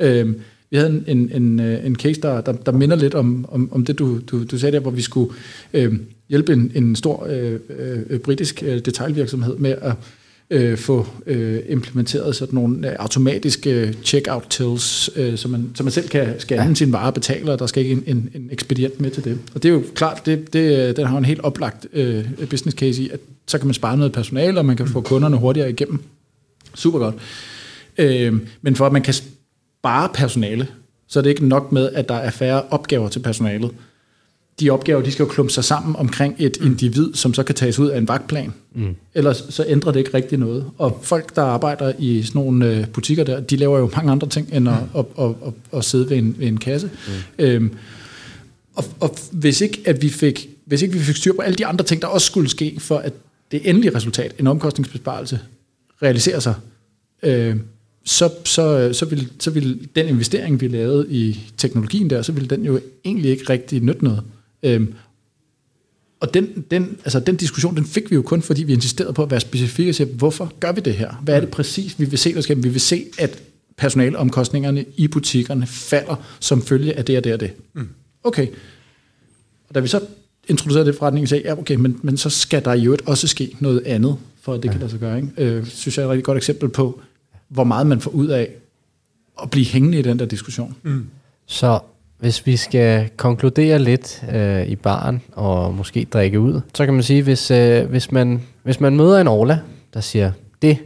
Ja. 0.00 0.06
Øhm, 0.06 0.40
vi 0.70 0.76
havde 0.76 0.90
en, 0.90 1.04
en, 1.18 1.42
en, 1.42 1.60
øh, 1.60 1.86
en 1.86 1.96
case, 1.96 2.20
der, 2.20 2.40
der, 2.40 2.52
der 2.52 2.72
minder 2.72 2.96
lidt 2.96 3.14
om, 3.14 3.46
om, 3.48 3.72
om 3.72 3.84
det, 3.84 3.98
du, 3.98 4.20
du, 4.30 4.44
du 4.44 4.58
sagde 4.58 4.72
der, 4.72 4.80
hvor 4.80 4.90
vi 4.90 5.02
skulle 5.02 5.32
øh, 5.74 5.92
hjælpe 6.28 6.52
en, 6.52 6.72
en 6.74 6.96
stor 6.96 7.26
øh, 7.30 7.60
øh, 8.10 8.18
britisk 8.18 8.62
øh, 8.66 8.78
detailvirksomhed 8.84 9.56
med 9.56 9.74
at 9.80 9.94
øh, 10.50 10.78
få 10.78 11.06
øh, 11.26 11.60
implementeret 11.68 12.36
sådan 12.36 12.54
nogle 12.54 12.90
øh, 12.90 12.96
automatiske 12.98 13.94
checkout 14.04 14.46
tills, 14.50 15.10
øh, 15.16 15.36
så, 15.38 15.48
man, 15.48 15.70
så 15.74 15.82
man 15.82 15.92
selv 15.92 16.08
kan 16.08 16.40
scanne 16.40 16.64
ja. 16.64 16.74
sin 16.74 16.92
vare 16.92 17.06
og 17.06 17.14
betale, 17.14 17.52
og 17.52 17.58
der 17.58 17.66
skal 17.66 17.82
ikke 17.82 17.92
en, 17.92 18.02
en, 18.06 18.30
en 18.34 18.48
ekspedient 18.52 19.00
med 19.00 19.10
til 19.10 19.24
det. 19.24 19.38
Og 19.54 19.62
det 19.62 19.68
er 19.68 19.72
jo 19.72 19.82
klart, 19.94 20.26
det, 20.26 20.52
det, 20.52 20.96
den 20.96 21.06
har 21.06 21.18
en 21.18 21.24
helt 21.24 21.40
oplagt 21.40 21.86
øh, 21.92 22.24
business 22.50 22.76
case 22.76 23.02
i, 23.02 23.08
at 23.08 23.20
så 23.46 23.58
kan 23.58 23.66
man 23.66 23.74
spare 23.74 23.96
noget 23.96 24.12
personale, 24.12 24.58
og 24.58 24.66
man 24.66 24.76
kan 24.76 24.86
få 24.86 25.00
kunderne 25.00 25.36
hurtigere 25.36 25.70
igennem. 25.70 25.98
Super 26.74 26.98
godt. 26.98 27.14
Øh, 27.98 28.34
men 28.62 28.76
for 28.76 28.86
at 28.86 28.92
man 28.92 29.02
kan 29.02 29.14
spare 29.80 30.08
personale, 30.14 30.68
så 31.06 31.18
er 31.18 31.22
det 31.22 31.30
ikke 31.30 31.46
nok 31.46 31.72
med, 31.72 31.90
at 31.92 32.08
der 32.08 32.14
er 32.14 32.30
færre 32.30 32.62
opgaver 32.70 33.08
til 33.08 33.20
personalet. 33.20 33.70
De 34.60 34.70
opgaver, 34.70 35.02
de 35.02 35.12
skal 35.12 35.22
jo 35.22 35.28
klumpe 35.28 35.52
sig 35.52 35.64
sammen 35.64 35.96
omkring 35.96 36.34
et 36.38 36.56
mm. 36.60 36.66
individ, 36.66 37.14
som 37.14 37.34
så 37.34 37.42
kan 37.42 37.54
tages 37.54 37.78
ud 37.78 37.88
af 37.88 37.98
en 37.98 38.08
vagtplan. 38.08 38.52
Mm. 38.74 38.96
Ellers 39.14 39.44
så 39.48 39.64
ændrer 39.68 39.92
det 39.92 40.00
ikke 40.00 40.14
rigtig 40.14 40.38
noget. 40.38 40.66
Og 40.78 40.98
folk, 41.02 41.36
der 41.36 41.42
arbejder 41.42 41.92
i 41.98 42.22
sådan 42.22 42.38
nogle 42.40 42.66
øh, 42.66 42.86
butikker 42.86 43.24
der, 43.24 43.40
de 43.40 43.56
laver 43.56 43.78
jo 43.78 43.90
mange 43.96 44.12
andre 44.12 44.28
ting, 44.28 44.48
end 44.52 44.68
at, 44.68 44.74
mm. 44.94 45.00
at, 45.00 45.06
at, 45.18 45.30
at, 45.46 45.78
at 45.78 45.84
sidde 45.84 46.10
ved 46.10 46.16
en, 46.16 46.34
ved 46.38 46.46
en 46.46 46.58
kasse. 46.58 46.90
Mm. 47.06 47.44
Øhm, 47.44 47.76
og, 48.74 48.84
og 49.00 49.16
hvis 49.32 49.60
ikke 49.60 49.82
at 49.86 50.02
vi 50.02 50.08
fik 50.08 50.48
hvis 50.70 50.82
ikke 50.82 50.94
vi 50.94 51.04
fik 51.04 51.16
styr 51.16 51.32
på 51.32 51.42
alle 51.42 51.56
de 51.56 51.66
andre 51.66 51.84
ting, 51.84 52.02
der 52.02 52.08
også 52.08 52.26
skulle 52.26 52.48
ske, 52.48 52.76
for 52.78 52.98
at 52.98 53.12
det 53.52 53.68
endelige 53.68 53.94
resultat, 53.94 54.34
en 54.38 54.46
omkostningsbesparelse, 54.46 55.40
realiserer 56.02 56.40
sig, 56.40 56.54
øh, 57.22 57.56
så, 58.04 58.30
så, 58.44 58.92
så, 58.92 59.04
vil, 59.04 59.28
så 59.38 59.50
vil 59.50 59.88
den 59.96 60.08
investering, 60.08 60.60
vi 60.60 60.68
lavede 60.68 61.06
i 61.10 61.40
teknologien 61.56 62.10
der, 62.10 62.22
så 62.22 62.32
vil 62.32 62.50
den 62.50 62.64
jo 62.64 62.80
egentlig 63.04 63.30
ikke 63.30 63.44
rigtig 63.50 63.80
nytte 63.80 64.04
noget. 64.04 64.22
Øhm, 64.62 64.94
og 66.20 66.34
den, 66.34 66.64
den, 66.70 66.98
altså 67.04 67.20
den 67.20 67.36
diskussion, 67.36 67.76
den 67.76 67.84
fik 67.84 68.10
vi 68.10 68.14
jo 68.14 68.22
kun, 68.22 68.42
fordi 68.42 68.62
vi 68.62 68.72
insisterede 68.72 69.12
på 69.12 69.22
at 69.22 69.30
være 69.30 69.40
specifikke 69.40 69.92
sige, 69.92 70.06
hvorfor 70.06 70.52
gør 70.60 70.72
vi 70.72 70.80
det 70.80 70.94
her? 70.94 71.14
Hvad 71.22 71.36
er 71.36 71.40
det 71.40 71.48
præcis, 71.48 72.00
vi 72.00 72.04
vil 72.04 72.18
se, 72.18 72.34
der 72.34 72.40
skal? 72.40 72.62
Vi 72.62 72.68
vil 72.68 72.80
se, 72.80 73.04
at 73.18 73.42
personalomkostningerne 73.76 74.84
i 74.96 75.08
butikkerne 75.08 75.66
falder 75.66 76.16
som 76.40 76.62
følge 76.62 76.96
af 76.96 77.04
det 77.04 77.16
og 77.16 77.24
det 77.24 77.32
og 77.32 77.40
det. 77.40 77.52
Mm. 77.72 77.88
Okay. 78.24 78.46
Og 79.68 79.74
da 79.74 79.80
vi 79.80 79.88
så 79.88 80.00
introducerede 80.48 80.86
det 80.86 80.94
forretning, 80.94 81.28
sagde 81.28 81.44
ja, 81.44 81.58
okay, 81.58 81.74
men, 81.74 82.00
men 82.02 82.16
så 82.16 82.30
skal 82.30 82.64
der 82.64 82.74
jo 82.74 82.96
også 83.06 83.28
ske 83.28 83.56
noget 83.60 83.82
andet, 83.86 84.16
for 84.42 84.54
at 84.54 84.62
det 84.62 84.68
ja. 84.68 84.72
kan 84.72 84.80
lade 84.80 84.90
sig 84.90 85.00
gøre. 85.00 85.16
Ikke? 85.16 85.28
Øh, 85.38 85.66
synes 85.66 85.98
jeg 85.98 86.02
er 86.02 86.06
et 86.06 86.10
rigtig 86.10 86.24
godt 86.24 86.36
eksempel 86.36 86.68
på, 86.68 87.00
hvor 87.50 87.64
meget 87.64 87.86
man 87.86 88.00
får 88.00 88.10
ud 88.10 88.26
af 88.26 88.48
at 89.42 89.50
blive 89.50 89.66
hængende 89.66 89.98
i 89.98 90.02
den 90.02 90.18
der 90.18 90.24
diskussion. 90.26 90.76
Mm. 90.82 91.06
Så 91.46 91.78
hvis 92.18 92.46
vi 92.46 92.56
skal 92.56 93.10
konkludere 93.16 93.78
lidt 93.78 94.24
øh, 94.32 94.66
i 94.66 94.76
baren 94.76 95.22
og 95.32 95.74
måske 95.74 96.06
drikke 96.12 96.40
ud, 96.40 96.60
så 96.74 96.84
kan 96.84 96.94
man 96.94 97.02
sige, 97.02 97.22
hvis, 97.22 97.50
øh, 97.50 97.90
hvis, 97.90 98.12
man, 98.12 98.42
hvis 98.62 98.80
man 98.80 98.96
møder 98.96 99.20
en 99.20 99.28
Orla, 99.28 99.58
der 99.94 100.00
siger, 100.00 100.32
det 100.62 100.78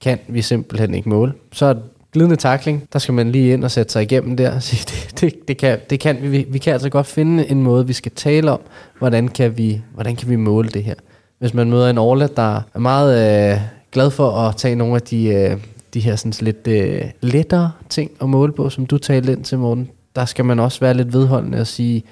kan 0.00 0.18
vi 0.28 0.42
simpelthen 0.42 0.94
ikke 0.94 1.08
måle, 1.08 1.32
så 1.52 1.66
er 1.66 1.74
glidende 2.12 2.36
takling, 2.36 2.88
der 2.92 2.98
skal 2.98 3.14
man 3.14 3.32
lige 3.32 3.52
ind 3.52 3.64
og 3.64 3.70
sætte 3.70 3.92
sig 3.92 4.02
igennem 4.02 4.36
der 4.36 4.54
og 4.54 4.62
sige, 4.62 4.84
det, 4.90 5.20
det, 5.20 5.48
det, 5.48 5.56
kan, 5.56 5.78
det 5.90 6.00
kan 6.00 6.32
vi, 6.32 6.46
vi 6.48 6.58
kan 6.58 6.72
altså 6.72 6.88
godt 6.88 7.06
finde 7.06 7.50
en 7.50 7.62
måde, 7.62 7.86
vi 7.86 7.92
skal 7.92 8.12
tale 8.12 8.50
om, 8.50 8.60
hvordan 8.98 9.28
kan 9.28 9.58
vi, 9.58 9.80
hvordan 9.94 10.16
kan 10.16 10.28
vi 10.28 10.36
måle 10.36 10.68
det 10.68 10.84
her. 10.84 10.94
Hvis 11.38 11.54
man 11.54 11.70
møder 11.70 11.90
en 11.90 11.98
Orla, 11.98 12.28
der 12.36 12.62
er 12.74 12.78
meget 12.78 13.52
øh, 13.52 13.60
glad 13.92 14.10
for 14.10 14.30
at 14.30 14.56
tage 14.56 14.74
nogle 14.74 14.94
af 14.94 15.02
de, 15.02 15.24
øh, 15.26 15.56
de 15.94 16.00
her 16.00 16.16
sådan 16.16 16.32
lidt 16.40 16.66
øh, 16.66 17.10
lettere 17.20 17.72
ting 17.88 18.10
at 18.20 18.28
måle 18.28 18.52
på, 18.52 18.70
som 18.70 18.86
du 18.86 18.98
talte 18.98 19.32
ind 19.32 19.44
til, 19.44 19.58
Morten, 19.58 19.90
der 20.16 20.24
skal 20.24 20.44
man 20.44 20.60
også 20.60 20.80
være 20.80 20.94
lidt 20.94 21.12
vedholdende 21.12 21.60
og 21.60 21.66
sige, 21.66 22.04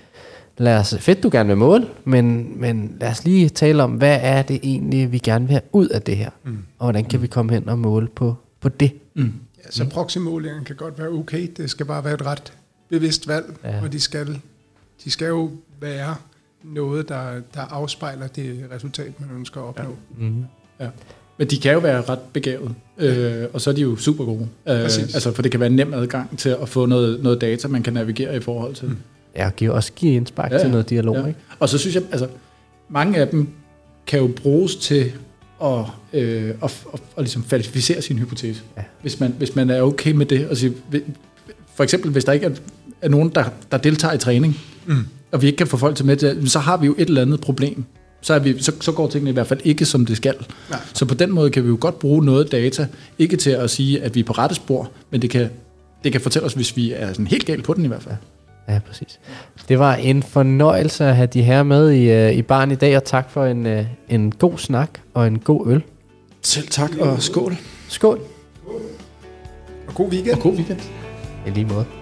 lad 0.58 0.78
os, 0.78 0.94
fedt 0.98 1.22
du 1.22 1.28
gerne 1.32 1.48
vil 1.48 1.56
måle, 1.56 1.88
men, 2.04 2.52
men 2.60 2.96
lad 3.00 3.10
os 3.10 3.24
lige 3.24 3.48
tale 3.48 3.82
om, 3.82 3.92
hvad 3.92 4.18
er 4.22 4.42
det 4.42 4.60
egentlig, 4.62 5.12
vi 5.12 5.18
gerne 5.18 5.46
vil 5.46 5.52
have 5.52 5.62
ud 5.72 5.88
af 5.88 6.02
det 6.02 6.16
her, 6.16 6.30
mm. 6.44 6.58
og 6.78 6.86
hvordan 6.86 7.04
kan 7.04 7.18
mm. 7.18 7.22
vi 7.22 7.26
komme 7.26 7.52
hen 7.52 7.68
og 7.68 7.78
måle 7.78 8.08
på, 8.08 8.36
på 8.60 8.68
det. 8.68 8.92
Mm. 9.14 9.32
Ja, 9.64 9.70
så 9.70 9.88
proxy-målingen 9.88 10.64
kan 10.64 10.76
godt 10.76 10.98
være 10.98 11.08
okay, 11.08 11.50
det 11.56 11.70
skal 11.70 11.86
bare 11.86 12.04
være 12.04 12.14
et 12.14 12.26
ret 12.26 12.52
bevidst 12.88 13.28
valg, 13.28 13.56
ja. 13.64 13.82
og 13.82 13.92
de 13.92 14.00
skal, 14.00 14.40
de 15.04 15.10
skal 15.10 15.28
jo 15.28 15.50
være 15.80 16.14
noget, 16.62 17.08
der, 17.08 17.40
der 17.54 17.60
afspejler 17.60 18.26
det 18.26 18.66
resultat, 18.74 19.20
man 19.20 19.28
ønsker 19.36 19.60
at 19.60 19.66
opnå. 19.66 19.96
Ja. 20.20 20.24
Mm. 20.28 20.44
Ja. 20.80 20.88
Men 21.40 21.48
de 21.48 21.58
kan 21.58 21.72
jo 21.72 21.78
være 21.78 22.00
ret 22.00 22.18
begavet, 22.32 22.74
øh, 22.98 23.44
og 23.52 23.60
så 23.60 23.70
er 23.70 23.74
de 23.74 23.80
jo 23.80 23.96
super 23.96 24.24
gode. 24.24 24.48
Øh, 24.68 24.80
altså, 24.80 25.32
for 25.32 25.42
det 25.42 25.50
kan 25.50 25.60
være 25.60 25.66
en 25.66 25.76
nem 25.76 25.94
adgang 25.94 26.38
til 26.38 26.56
at 26.62 26.68
få 26.68 26.86
noget, 26.86 27.22
noget 27.22 27.40
data, 27.40 27.68
man 27.68 27.82
kan 27.82 27.92
navigere 27.92 28.36
i 28.36 28.40
forhold 28.40 28.74
til. 28.74 28.88
Mm. 28.88 28.96
Ja, 29.36 29.46
og 29.46 29.56
give, 29.56 29.72
også 29.72 29.92
give 29.96 30.12
indspark 30.12 30.52
ja, 30.52 30.58
til 30.58 30.70
noget 30.70 30.90
dialog. 30.90 31.16
Ja. 31.16 31.26
Ikke? 31.26 31.38
Og 31.58 31.68
så 31.68 31.78
synes 31.78 31.94
jeg, 31.94 32.02
altså, 32.10 32.28
mange 32.88 33.18
af 33.18 33.28
dem 33.28 33.48
kan 34.06 34.18
jo 34.18 34.30
bruges 34.42 34.76
til 34.76 35.12
at, 35.64 35.84
øh, 36.12 36.48
at, 36.48 36.54
at, 36.62 37.00
at, 37.16 37.22
ligesom 37.22 37.44
falsificere 37.44 38.02
sin 38.02 38.18
hypotese. 38.18 38.62
Ja. 38.76 38.82
Hvis, 39.02 39.20
man, 39.20 39.34
hvis 39.38 39.56
man 39.56 39.70
er 39.70 39.82
okay 39.82 40.12
med 40.12 40.26
det. 40.26 40.46
Altså, 40.48 40.70
for 41.74 41.84
eksempel, 41.84 42.10
hvis 42.10 42.24
der 42.24 42.32
ikke 42.32 42.46
er, 42.46 42.50
er 43.02 43.08
nogen, 43.08 43.28
der, 43.28 43.44
der 43.72 43.78
deltager 43.78 44.14
i 44.14 44.18
træning, 44.18 44.56
mm. 44.86 45.06
og 45.32 45.42
vi 45.42 45.46
ikke 45.46 45.56
kan 45.56 45.66
få 45.66 45.76
folk 45.76 45.96
til 45.96 46.06
med 46.06 46.16
det, 46.16 46.50
så 46.50 46.58
har 46.58 46.76
vi 46.76 46.86
jo 46.86 46.94
et 46.98 47.08
eller 47.08 47.22
andet 47.22 47.40
problem 47.40 47.84
så, 48.20 48.34
er 48.34 48.38
vi, 48.38 48.62
så, 48.62 48.72
så 48.80 48.92
går 48.92 49.08
tingene 49.08 49.30
i 49.30 49.32
hvert 49.32 49.46
fald 49.46 49.60
ikke, 49.64 49.84
som 49.84 50.06
det 50.06 50.16
skal. 50.16 50.34
Ja. 50.70 50.76
Så 50.94 51.04
på 51.04 51.14
den 51.14 51.32
måde 51.32 51.50
kan 51.50 51.64
vi 51.64 51.68
jo 51.68 51.76
godt 51.80 51.98
bruge 51.98 52.24
noget 52.24 52.52
data, 52.52 52.86
ikke 53.18 53.36
til 53.36 53.50
at 53.50 53.70
sige, 53.70 54.02
at 54.02 54.14
vi 54.14 54.20
er 54.20 54.24
på 54.24 54.32
rette 54.32 54.54
spor, 54.54 54.90
men 55.10 55.22
det 55.22 55.30
kan, 55.30 55.50
det 56.04 56.12
kan 56.12 56.20
fortælle 56.20 56.46
os, 56.46 56.52
hvis 56.52 56.76
vi 56.76 56.92
er 56.92 57.08
sådan 57.08 57.26
helt 57.26 57.46
galt 57.46 57.64
på 57.64 57.74
den 57.74 57.84
i 57.84 57.88
hvert 57.88 58.02
fald. 58.02 58.14
Ja, 58.68 58.80
præcis. 58.88 59.20
Det 59.68 59.78
var 59.78 59.94
en 59.94 60.22
fornøjelse 60.22 61.04
at 61.04 61.16
have 61.16 61.26
de 61.26 61.42
her 61.42 61.62
med 61.62 61.90
i, 61.92 62.26
uh, 62.28 62.38
i 62.38 62.42
barn 62.42 62.70
i 62.70 62.74
dag, 62.74 62.96
og 62.96 63.04
tak 63.04 63.30
for 63.30 63.44
en, 63.44 63.66
uh, 63.66 63.84
en 64.08 64.30
god 64.30 64.58
snak 64.58 64.90
og 65.14 65.26
en 65.26 65.38
god 65.38 65.66
øl. 65.66 65.82
Selv 66.42 66.68
tak, 66.68 66.90
og 67.00 67.22
skål. 67.22 67.56
Skål. 67.88 68.20
Og 69.88 69.94
god 69.94 70.10
weekend. 70.10 70.34
Og 70.34 70.40
god 70.40 70.52
weekend. 70.52 70.80
I 71.46 71.50
lige 71.50 71.66
måde. 71.66 71.99